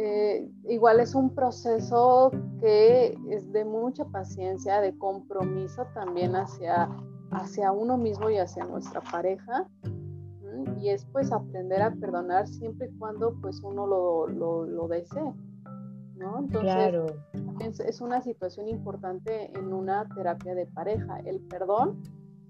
eh, 0.00 0.48
igual 0.68 1.00
es 1.00 1.16
un 1.16 1.34
proceso 1.34 2.30
que 2.60 3.18
es 3.30 3.50
de 3.52 3.64
mucha 3.64 4.04
paciencia, 4.04 4.80
de 4.80 4.96
compromiso 4.96 5.86
también 5.92 6.36
hacia, 6.36 6.88
hacia 7.32 7.72
uno 7.72 7.96
mismo 7.96 8.30
y 8.30 8.38
hacia 8.38 8.64
nuestra 8.64 9.00
pareja. 9.00 9.68
Y 10.80 10.90
es 10.90 11.04
pues 11.06 11.32
aprender 11.32 11.82
a 11.82 11.90
perdonar 11.90 12.46
siempre 12.46 12.88
y 12.88 12.98
cuando 12.98 13.34
pues 13.40 13.60
uno 13.64 13.88
lo, 13.88 14.28
lo, 14.28 14.64
lo 14.64 14.86
desee. 14.86 15.34
¿No? 16.18 16.38
Entonces, 16.40 17.80
es, 17.80 18.00
una 18.00 18.20
situación 18.20 18.68
importante 18.68 19.50
en 19.58 19.72
una 19.72 20.06
terapia 20.14 20.54
de 20.54 20.66
pareja. 20.66 21.18
El 21.20 21.40
perdón, 21.40 22.02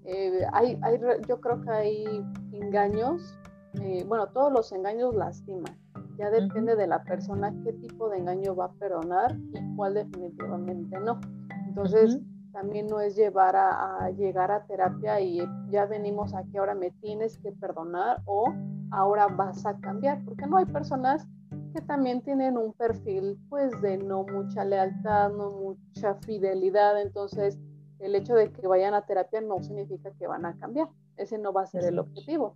eh, 0.05 0.45
hay, 0.53 0.77
hay, 0.81 0.99
yo 1.27 1.39
creo 1.39 1.61
que 1.61 1.69
hay 1.69 2.25
engaños, 2.51 3.37
eh, 3.81 4.03
bueno, 4.07 4.27
todos 4.27 4.51
los 4.51 4.71
engaños 4.71 5.15
lastiman. 5.15 5.77
Ya 6.17 6.29
depende 6.29 6.75
de 6.75 6.87
la 6.87 7.03
persona 7.03 7.53
qué 7.63 7.73
tipo 7.73 8.09
de 8.09 8.17
engaño 8.17 8.55
va 8.55 8.65
a 8.65 8.71
perdonar 8.73 9.37
y 9.53 9.75
cuál 9.75 9.93
definitivamente 9.93 10.99
no. 10.99 11.19
Entonces, 11.67 12.19
también 12.51 12.87
no 12.87 12.99
es 12.99 13.15
llevar 13.15 13.55
a, 13.55 14.09
llegar 14.11 14.51
a 14.51 14.65
terapia 14.65 15.21
y 15.21 15.41
ya 15.69 15.85
venimos 15.85 16.33
aquí, 16.33 16.57
ahora 16.57 16.75
me 16.75 16.91
tienes 16.91 17.37
que 17.37 17.51
perdonar 17.51 18.21
o 18.25 18.53
ahora 18.91 19.27
vas 19.27 19.65
a 19.65 19.77
cambiar, 19.79 20.23
porque 20.25 20.45
no 20.47 20.57
hay 20.57 20.65
personas 20.65 21.27
que 21.73 21.81
también 21.81 22.21
tienen 22.21 22.57
un 22.57 22.73
perfil 22.73 23.37
pues 23.49 23.79
de 23.81 23.97
no 23.97 24.23
mucha 24.23 24.65
lealtad, 24.65 25.31
no 25.31 25.51
mucha 25.51 26.15
fidelidad, 26.15 27.01
entonces 27.01 27.59
el 27.99 28.15
hecho 28.15 28.35
de 28.35 28.51
que 28.51 28.67
vayan 28.67 28.93
a 28.93 29.05
terapia 29.05 29.41
no 29.41 29.61
significa 29.61 30.11
que 30.11 30.27
van 30.27 30.45
a 30.45 30.57
cambiar, 30.57 30.89
ese 31.17 31.37
no 31.37 31.53
va 31.53 31.63
a 31.63 31.67
ser 31.67 31.83
el 31.83 31.99
objetivo. 31.99 32.55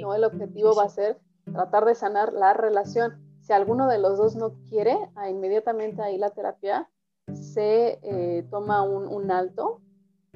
No, 0.00 0.14
el 0.14 0.24
objetivo 0.24 0.74
va 0.74 0.84
a 0.84 0.88
ser 0.88 1.18
tratar 1.52 1.84
de 1.86 1.94
sanar 1.94 2.32
la 2.32 2.52
relación. 2.52 3.18
Si 3.40 3.52
alguno 3.52 3.88
de 3.88 3.98
los 3.98 4.18
dos 4.18 4.36
no 4.36 4.52
quiere, 4.68 4.96
inmediatamente 5.28 6.02
ahí 6.02 6.18
la 6.18 6.30
terapia 6.30 6.88
se 7.32 7.98
eh, 8.02 8.46
toma 8.50 8.82
un, 8.82 9.30
alto 9.30 9.80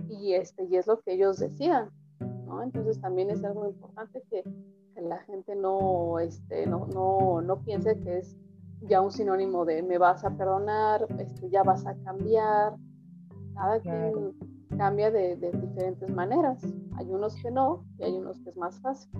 y, 0.08 0.34
este, 0.34 0.64
y 0.64 0.76
es 0.76 0.86
lo 0.86 1.00
que 1.00 1.12
ellos 1.12 1.38
decidan. 1.38 1.90
¿no? 2.46 2.62
Entonces 2.62 3.00
también 3.00 3.30
es 3.30 3.44
algo 3.44 3.66
importante 3.66 4.22
que, 4.30 4.44
la 5.02 5.18
gente 5.20 5.56
no, 5.56 6.18
este, 6.18 6.66
no, 6.66 6.86
no, 6.86 7.40
no, 7.40 7.62
piense 7.62 7.98
que 8.00 8.18
es 8.18 8.36
ya 8.82 9.00
un 9.00 9.10
sinónimo 9.10 9.64
de 9.64 9.82
me 9.82 9.98
vas 9.98 10.24
a 10.24 10.36
perdonar, 10.36 11.06
este, 11.18 11.50
ya 11.50 11.62
vas 11.62 11.86
a 11.86 11.94
cambiar. 12.04 12.74
Cada 13.54 13.80
quien 13.80 14.34
cambia 14.76 15.10
de, 15.10 15.36
de, 15.36 15.52
diferentes 15.52 16.10
maneras. 16.10 16.60
Hay 16.96 17.06
unos 17.06 17.36
que 17.36 17.50
no 17.50 17.84
y 17.98 18.04
hay 18.04 18.12
unos 18.12 18.40
que 18.40 18.50
es 18.50 18.56
más 18.56 18.80
fácil. 18.80 19.10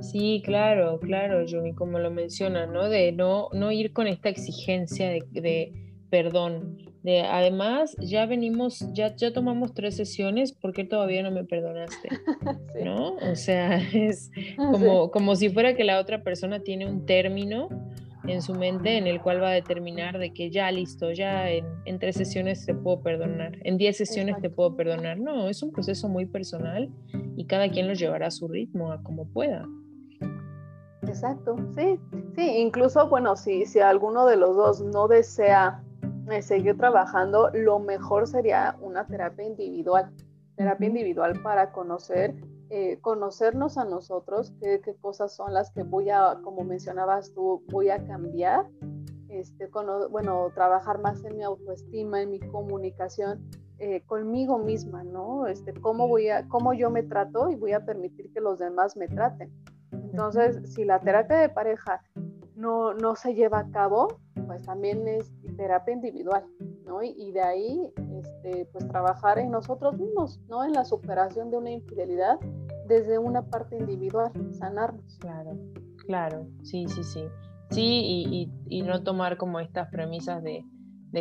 Sí, 0.00 0.42
claro, 0.44 1.00
claro, 1.00 1.44
Juni, 1.48 1.74
como 1.74 1.98
lo 1.98 2.10
menciona, 2.10 2.66
¿no? 2.66 2.88
De 2.88 3.10
no, 3.12 3.48
no 3.52 3.72
ir 3.72 3.92
con 3.92 4.06
esta 4.06 4.28
exigencia 4.28 5.08
de, 5.08 5.24
de 5.32 5.72
perdón. 6.10 6.76
De, 7.08 7.22
además, 7.22 7.96
ya 8.00 8.26
venimos, 8.26 8.84
ya, 8.92 9.16
ya 9.16 9.32
tomamos 9.32 9.72
tres 9.72 9.96
sesiones, 9.96 10.52
¿por 10.52 10.74
qué 10.74 10.84
todavía 10.84 11.22
no 11.22 11.30
me 11.30 11.42
perdonaste? 11.42 12.10
¿No? 12.84 13.14
O 13.14 13.34
sea, 13.34 13.78
es 13.94 14.30
como, 14.58 15.10
como 15.10 15.34
si 15.34 15.48
fuera 15.48 15.74
que 15.74 15.84
la 15.84 16.00
otra 16.00 16.22
persona 16.22 16.60
tiene 16.60 16.86
un 16.86 17.06
término 17.06 17.70
en 18.26 18.42
su 18.42 18.54
mente 18.54 18.98
en 18.98 19.06
el 19.06 19.22
cual 19.22 19.42
va 19.42 19.48
a 19.48 19.54
determinar 19.54 20.18
de 20.18 20.34
que 20.34 20.50
ya 20.50 20.70
listo, 20.70 21.10
ya 21.10 21.50
en, 21.50 21.98
tres 21.98 22.14
sesiones 22.14 22.66
te 22.66 22.74
puedo 22.74 23.00
perdonar, 23.00 23.56
en 23.62 23.78
diez 23.78 23.96
sesiones 23.96 24.36
te 24.42 24.50
puedo 24.50 24.76
perdonar. 24.76 25.18
No, 25.18 25.48
es 25.48 25.62
un 25.62 25.72
proceso 25.72 26.10
muy 26.10 26.26
personal 26.26 26.90
y 27.38 27.46
cada 27.46 27.70
quien 27.70 27.88
lo 27.88 27.94
llevará 27.94 28.26
a 28.26 28.30
su 28.30 28.48
ritmo, 28.48 28.92
a 28.92 29.02
como 29.02 29.24
pueda. 29.32 29.66
Exacto, 31.06 31.56
sí, 31.74 31.98
sí, 32.36 32.42
incluso, 32.58 33.08
bueno, 33.08 33.34
si, 33.34 33.64
si 33.64 33.78
alguno 33.78 34.26
de 34.26 34.36
los 34.36 34.54
dos 34.54 34.82
no 34.82 35.08
desea 35.08 35.82
seguir 36.42 36.76
trabajando, 36.76 37.50
lo 37.52 37.78
mejor 37.78 38.26
sería 38.26 38.76
una 38.80 39.06
terapia 39.06 39.44
individual, 39.44 40.10
terapia 40.56 40.86
individual 40.86 41.40
para 41.42 41.72
conocer, 41.72 42.34
eh, 42.70 42.98
conocernos 43.00 43.78
a 43.78 43.84
nosotros, 43.84 44.52
qué, 44.60 44.80
cosas 45.00 45.34
son 45.34 45.54
las 45.54 45.70
que 45.70 45.82
voy 45.82 46.10
a, 46.10 46.38
como 46.42 46.64
mencionabas 46.64 47.32
tú, 47.32 47.64
voy 47.70 47.90
a 47.90 48.04
cambiar, 48.06 48.66
este, 49.28 49.68
bueno, 50.10 50.50
trabajar 50.54 51.00
más 51.00 51.24
en 51.24 51.36
mi 51.36 51.42
autoestima, 51.42 52.22
en 52.22 52.30
mi 52.30 52.40
comunicación, 52.40 53.48
eh, 53.78 54.02
conmigo 54.06 54.58
misma, 54.58 55.04
¿no? 55.04 55.46
Este, 55.46 55.72
cómo 55.72 56.08
voy 56.08 56.28
a, 56.30 56.48
cómo 56.48 56.74
yo 56.74 56.90
me 56.90 57.04
trato 57.04 57.48
y 57.48 57.54
voy 57.54 57.72
a 57.72 57.84
permitir 57.84 58.32
que 58.32 58.40
los 58.40 58.58
demás 58.58 58.96
me 58.96 59.06
traten. 59.06 59.52
Entonces, 59.92 60.72
si 60.72 60.84
la 60.84 60.98
terapia 60.98 61.38
de 61.38 61.48
pareja 61.48 62.02
no, 62.56 62.92
no 62.94 63.14
se 63.14 63.34
lleva 63.34 63.60
a 63.60 63.70
cabo, 63.70 64.08
pues 64.46 64.62
también 64.64 65.06
es 65.06 65.32
terapia 65.58 65.92
individual, 65.92 66.44
¿no? 66.86 67.02
Y, 67.02 67.32
de 67.32 67.42
ahí, 67.42 67.92
este, 68.16 68.66
pues 68.72 68.88
trabajar 68.88 69.38
en 69.38 69.50
nosotros 69.50 69.98
mismos, 69.98 70.40
¿no? 70.48 70.64
En 70.64 70.72
la 70.72 70.84
superación 70.84 71.50
de 71.50 71.58
una 71.58 71.70
infidelidad 71.70 72.38
desde 72.86 73.18
una 73.18 73.42
parte 73.42 73.76
individual, 73.76 74.32
sanarnos. 74.52 75.18
Claro, 75.18 75.58
claro, 76.06 76.46
sí, 76.62 76.86
sí, 76.88 77.02
sí. 77.02 77.24
Sí, 77.70 78.48
y, 78.70 78.82
no 78.82 79.02
tomar 79.02 79.36
como 79.36 79.60
estas 79.60 79.90
premisas 79.90 80.42
de, 80.42 80.64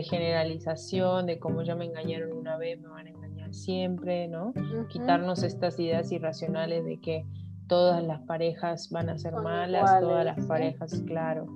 generalización, 0.04 1.26
de 1.26 1.40
cómo 1.40 1.64
ya 1.64 1.76
me 1.76 1.86
engañaron 1.86 2.32
una 2.32 2.58
vez, 2.58 2.80
me 2.80 2.88
van 2.88 3.08
a 3.08 3.10
engañar 3.10 3.54
siempre, 3.54 4.28
¿no? 4.28 4.54
Quitarnos 4.88 5.44
estas 5.44 5.80
ideas 5.80 6.12
irracionales 6.12 6.86
de 6.86 7.02
que 7.02 7.26
todas 7.68 8.04
las 8.04 8.22
parejas 8.22 8.90
van 8.92 9.10
a 9.10 9.18
ser 9.18 9.34
malas, 9.34 10.00
todas 10.00 10.24
las 10.24 10.46
parejas, 10.46 11.02
claro 11.08 11.48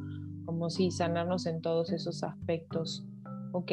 como 0.46 0.70
si 0.70 0.92
sanarnos 0.92 1.46
en 1.46 1.62
todos 1.62 1.92
esos 1.92 2.24
aspectos. 2.24 3.06
Ok, 3.54 3.72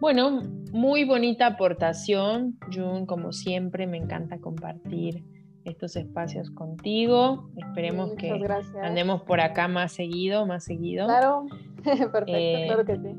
bueno, 0.00 0.42
muy 0.72 1.04
bonita 1.04 1.46
aportación, 1.46 2.58
Jun, 2.72 3.06
como 3.06 3.32
siempre, 3.32 3.86
me 3.86 3.96
encanta 3.96 4.38
compartir 4.38 5.24
estos 5.64 5.96
espacios 5.96 6.50
contigo. 6.50 7.48
Esperemos 7.56 8.14
que 8.14 8.40
andemos 8.82 9.22
por 9.22 9.40
acá 9.40 9.68
más 9.68 9.92
seguido, 9.92 10.46
más 10.46 10.64
seguido. 10.64 11.06
Claro, 11.06 11.46
perfecto, 11.84 12.24
eh, 12.26 12.64
claro 12.66 12.84
que 12.84 12.96
sí. 12.96 13.16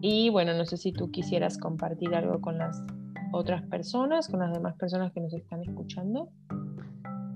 Y 0.00 0.28
bueno, 0.30 0.54
no 0.54 0.64
sé 0.64 0.76
si 0.76 0.92
tú 0.92 1.10
quisieras 1.10 1.58
compartir 1.58 2.14
algo 2.14 2.40
con 2.40 2.58
las 2.58 2.82
otras 3.32 3.62
personas, 3.62 4.28
con 4.28 4.40
las 4.40 4.52
demás 4.52 4.76
personas 4.76 5.12
que 5.12 5.20
nos 5.20 5.34
están 5.34 5.62
escuchando. 5.62 6.28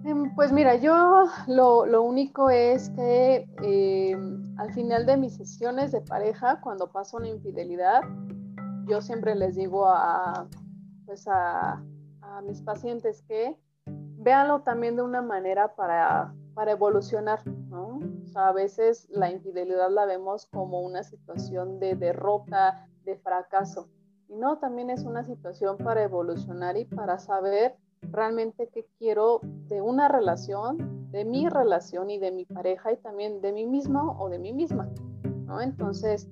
Em, 0.04 0.34
pues 0.34 0.50
mira, 0.52 0.74
yo 0.76 1.26
lo, 1.46 2.02
único 2.02 2.50
es 2.50 2.90
que 2.90 3.48
em, 3.62 4.42
al 4.58 4.72
final 4.72 5.06
de 5.06 5.16
mis 5.16 5.36
sesiones 5.36 5.92
de 5.92 6.00
pareja, 6.00 6.60
cuando 6.60 6.90
paso 6.90 7.18
una 7.18 7.28
infidelidad, 7.28 8.02
yo 8.86 9.00
siempre 9.00 9.36
les 9.36 9.54
digo 9.54 9.86
a, 9.86 10.48
pues 11.06 11.26
a, 11.28 11.82
mis 12.44 12.62
pacientes 12.62 13.22
que 13.28 13.56
véanlo 13.86 14.62
también 14.62 14.96
de 14.96 15.02
una 15.02 15.20
manera 15.20 15.74
para, 15.76 16.34
para 16.54 16.72
evolucionar, 16.72 17.46
¿no? 17.46 17.98
O 18.24 18.26
sea, 18.26 18.48
a 18.48 18.52
veces 18.52 19.06
la 19.10 19.30
infidelidad 19.30 19.90
la 19.90 20.06
vemos 20.06 20.46
como 20.46 20.80
una 20.80 21.04
situación 21.04 21.78
de 21.78 21.94
derrota, 21.94 22.88
de 23.04 23.16
fracaso. 23.18 23.90
Y 24.28 24.36
no, 24.36 24.58
también 24.58 24.88
es 24.88 25.04
una 25.04 25.22
situación 25.22 25.76
para 25.76 26.02
evolucionar 26.02 26.76
y 26.78 26.86
para 26.86 27.18
saber 27.18 27.76
realmente 28.12 28.68
qué 28.72 28.86
quiero 28.98 29.40
de 29.68 29.80
una 29.80 30.08
relación, 30.08 31.10
de 31.10 31.24
mi 31.24 31.48
relación 31.48 32.10
y 32.10 32.18
de 32.18 32.30
mi 32.30 32.44
pareja 32.44 32.92
y 32.92 32.96
también 32.98 33.40
de 33.40 33.52
mí 33.52 33.66
mismo 33.66 34.16
o 34.18 34.28
de 34.28 34.38
mí 34.38 34.52
misma, 34.52 34.88
¿no? 35.46 35.60
Entonces, 35.60 36.28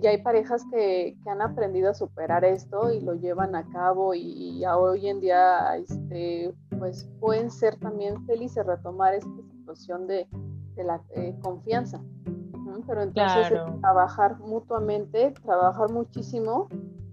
ya 0.00 0.10
hay 0.10 0.22
parejas 0.22 0.64
que, 0.70 1.16
que 1.22 1.30
han 1.30 1.42
aprendido 1.42 1.90
a 1.90 1.94
superar 1.94 2.44
esto 2.44 2.90
y 2.90 3.00
lo 3.00 3.14
llevan 3.14 3.54
a 3.54 3.68
cabo 3.68 4.14
y, 4.14 4.64
hoy 4.64 5.08
en 5.08 5.20
día, 5.20 5.76
este, 5.76 6.54
pues 6.78 7.08
pueden 7.20 7.50
ser 7.50 7.76
también 7.76 8.24
felices 8.26 8.64
retomar 8.64 9.14
esta 9.14 9.30
situación 9.52 10.06
de, 10.06 10.26
de 10.74 10.84
la 10.84 11.02
eh, 11.10 11.36
confianza. 11.42 12.00
Pero 12.86 13.02
entonces 13.02 13.58
trabajar 13.80 14.38
mutuamente, 14.38 15.32
trabajar 15.42 15.90
muchísimo 15.90 16.68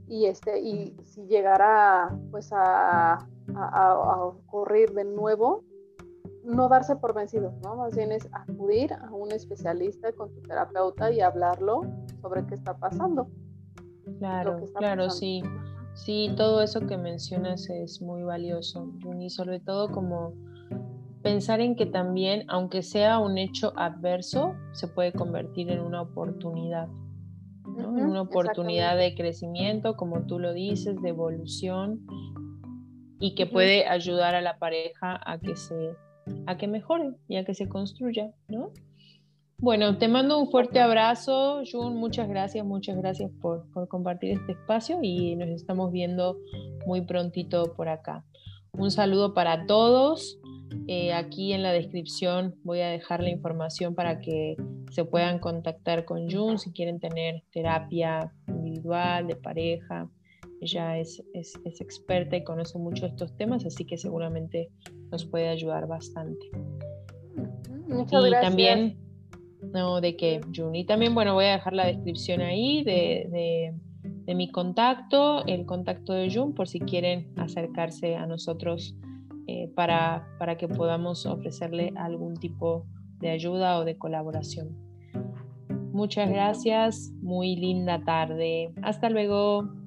y 0.07 0.25
este 0.25 0.59
y 0.59 0.95
si 1.03 1.25
llegara 1.25 2.15
pues 2.31 2.51
a, 2.53 3.25
a, 3.55 4.23
ocurrir 4.23 4.93
de 4.93 5.05
nuevo, 5.05 5.63
no 6.43 6.67
darse 6.69 6.95
por 6.95 7.13
vencido, 7.13 7.53
¿no? 7.63 7.75
Más 7.75 7.95
bien 7.95 8.11
es 8.11 8.27
acudir 8.31 8.93
a 8.93 9.11
un 9.11 9.31
especialista 9.31 10.11
con 10.13 10.33
tu 10.33 10.41
terapeuta 10.41 11.11
y 11.11 11.21
hablarlo 11.21 11.81
sobre 12.21 12.45
qué 12.45 12.55
está 12.55 12.77
pasando. 12.77 13.27
Claro, 14.19 14.59
claro, 14.75 15.09
sí. 15.09 15.41
Sí, 15.95 16.33
todo 16.35 16.61
eso 16.61 16.81
que 16.81 16.97
mencionas 16.97 17.69
es 17.69 18.01
muy 18.01 18.23
valioso, 18.23 18.91
y 19.19 19.29
sobre 19.29 19.59
todo 19.59 19.91
como 19.91 20.33
pensar 21.21 21.61
en 21.61 21.75
que 21.75 21.85
también, 21.85 22.45
aunque 22.49 22.81
sea 22.81 23.19
un 23.19 23.37
hecho 23.37 23.73
adverso, 23.77 24.55
se 24.71 24.87
puede 24.87 25.13
convertir 25.13 25.69
en 25.69 25.79
una 25.79 26.01
oportunidad, 26.01 26.87
¿no? 27.77 27.89
una 27.89 28.23
oportunidad 28.23 28.97
de 28.97 29.13
crecimiento, 29.13 29.95
como 29.95 30.25
tú 30.25 30.39
lo 30.39 30.51
dices, 30.53 30.99
de 31.01 31.09
evolución 31.09 32.05
y 33.23 33.35
que 33.35 33.45
puede 33.45 33.87
ayudar 33.87 34.35
a 34.35 34.41
la 34.41 34.57
pareja 34.59 35.17
a 35.25 35.39
que 35.39 35.55
se 35.55 35.95
a 36.45 36.57
que 36.57 36.67
mejore 36.67 37.13
y 37.29 37.37
a 37.37 37.45
que 37.45 37.53
se 37.53 37.69
construya, 37.69 38.33
¿no? 38.49 38.73
Bueno, 39.59 39.97
te 39.97 40.09
mando 40.09 40.37
un 40.37 40.51
fuerte 40.51 40.81
abrazo, 40.81 41.61
Jun, 41.71 41.95
muchas 41.95 42.27
gracias, 42.27 42.65
muchas 42.65 42.97
gracias 42.97 43.31
por, 43.41 43.71
por 43.71 43.87
compartir 43.87 44.31
este 44.31 44.51
espacio 44.51 44.99
y 45.01 45.37
nos 45.37 45.47
estamos 45.51 45.89
viendo 45.93 46.37
muy 46.85 46.99
prontito 46.99 47.73
por 47.77 47.87
acá. 47.87 48.25
Un 48.73 48.91
saludo 48.91 49.33
para 49.33 49.67
todos. 49.67 50.37
Eh, 50.87 51.13
aquí 51.13 51.53
en 51.53 51.63
la 51.63 51.71
descripción 51.71 52.55
voy 52.65 52.81
a 52.81 52.89
dejar 52.89 53.23
la 53.23 53.29
información 53.29 53.95
para 53.95 54.19
que 54.19 54.57
se 54.91 55.05
puedan 55.05 55.39
contactar 55.39 56.03
con 56.03 56.29
Jun 56.29 56.59
si 56.59 56.73
quieren 56.73 56.99
tener 56.99 57.41
terapia 57.53 58.33
individual, 58.49 59.27
de 59.27 59.37
pareja. 59.37 60.09
Ella 60.63 60.97
es, 60.97 61.21
es, 61.33 61.59
experta 61.81 62.37
y 62.37 62.43
conoce 62.45 62.79
mucho 62.79 63.05
estos 63.05 63.35
temas, 63.35 63.65
así 63.65 63.83
que 63.83 63.97
seguramente 63.97 64.69
nos 65.11 65.25
puede 65.25 65.49
ayudar 65.49 65.87
bastante. 65.87 66.45
Muchas 67.89 68.25
y 68.25 68.29
gracias. 68.29 68.41
también, 68.41 68.97
no, 69.73 69.99
de 69.99 70.15
que, 70.15 70.39
Juni, 70.55 70.85
también, 70.85 71.13
bueno, 71.13 71.33
voy 71.33 71.45
a 71.45 71.53
dejar 71.53 71.73
la 71.73 71.85
descripción 71.85 72.39
ahí 72.39 72.81
de, 72.85 73.73
de, 74.25 74.35
mi 74.35 74.49
contacto, 74.51 75.45
el 75.47 75.65
contacto 75.65 76.13
de 76.13 76.33
Jun, 76.33 76.53
por 76.53 76.69
si 76.69 76.79
quieren 76.79 77.33
acercarse 77.35 78.15
a 78.15 78.25
nosotros 78.25 78.95
eh, 79.47 79.69
para, 79.75 80.29
para 80.39 80.55
que 80.55 80.69
podamos 80.69 81.25
ofrecerle 81.25 81.91
algún 81.97 82.35
tipo 82.35 82.85
de 83.19 83.31
ayuda 83.31 83.79
o 83.79 83.83
de 83.83 83.97
colaboración. 83.97 84.77
Muchas 85.91 86.29
gracias, 86.29 87.11
muy 87.21 87.57
linda 87.57 88.01
tarde. 88.05 88.73
Hasta 88.81 89.09
luego. 89.09 89.82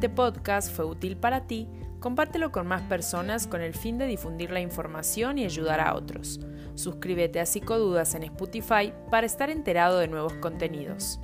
Este 0.00 0.08
podcast 0.08 0.74
fue 0.74 0.86
útil 0.86 1.18
para 1.18 1.46
ti, 1.46 1.68
compártelo 1.98 2.50
con 2.50 2.66
más 2.66 2.80
personas 2.80 3.46
con 3.46 3.60
el 3.60 3.74
fin 3.74 3.98
de 3.98 4.06
difundir 4.06 4.50
la 4.50 4.62
información 4.62 5.36
y 5.36 5.44
ayudar 5.44 5.78
a 5.78 5.94
otros. 5.94 6.40
Suscríbete 6.74 7.38
a 7.38 7.44
Psicodudas 7.44 8.14
en 8.14 8.22
Spotify 8.22 8.94
para 9.10 9.26
estar 9.26 9.50
enterado 9.50 9.98
de 9.98 10.08
nuevos 10.08 10.32
contenidos. 10.40 11.20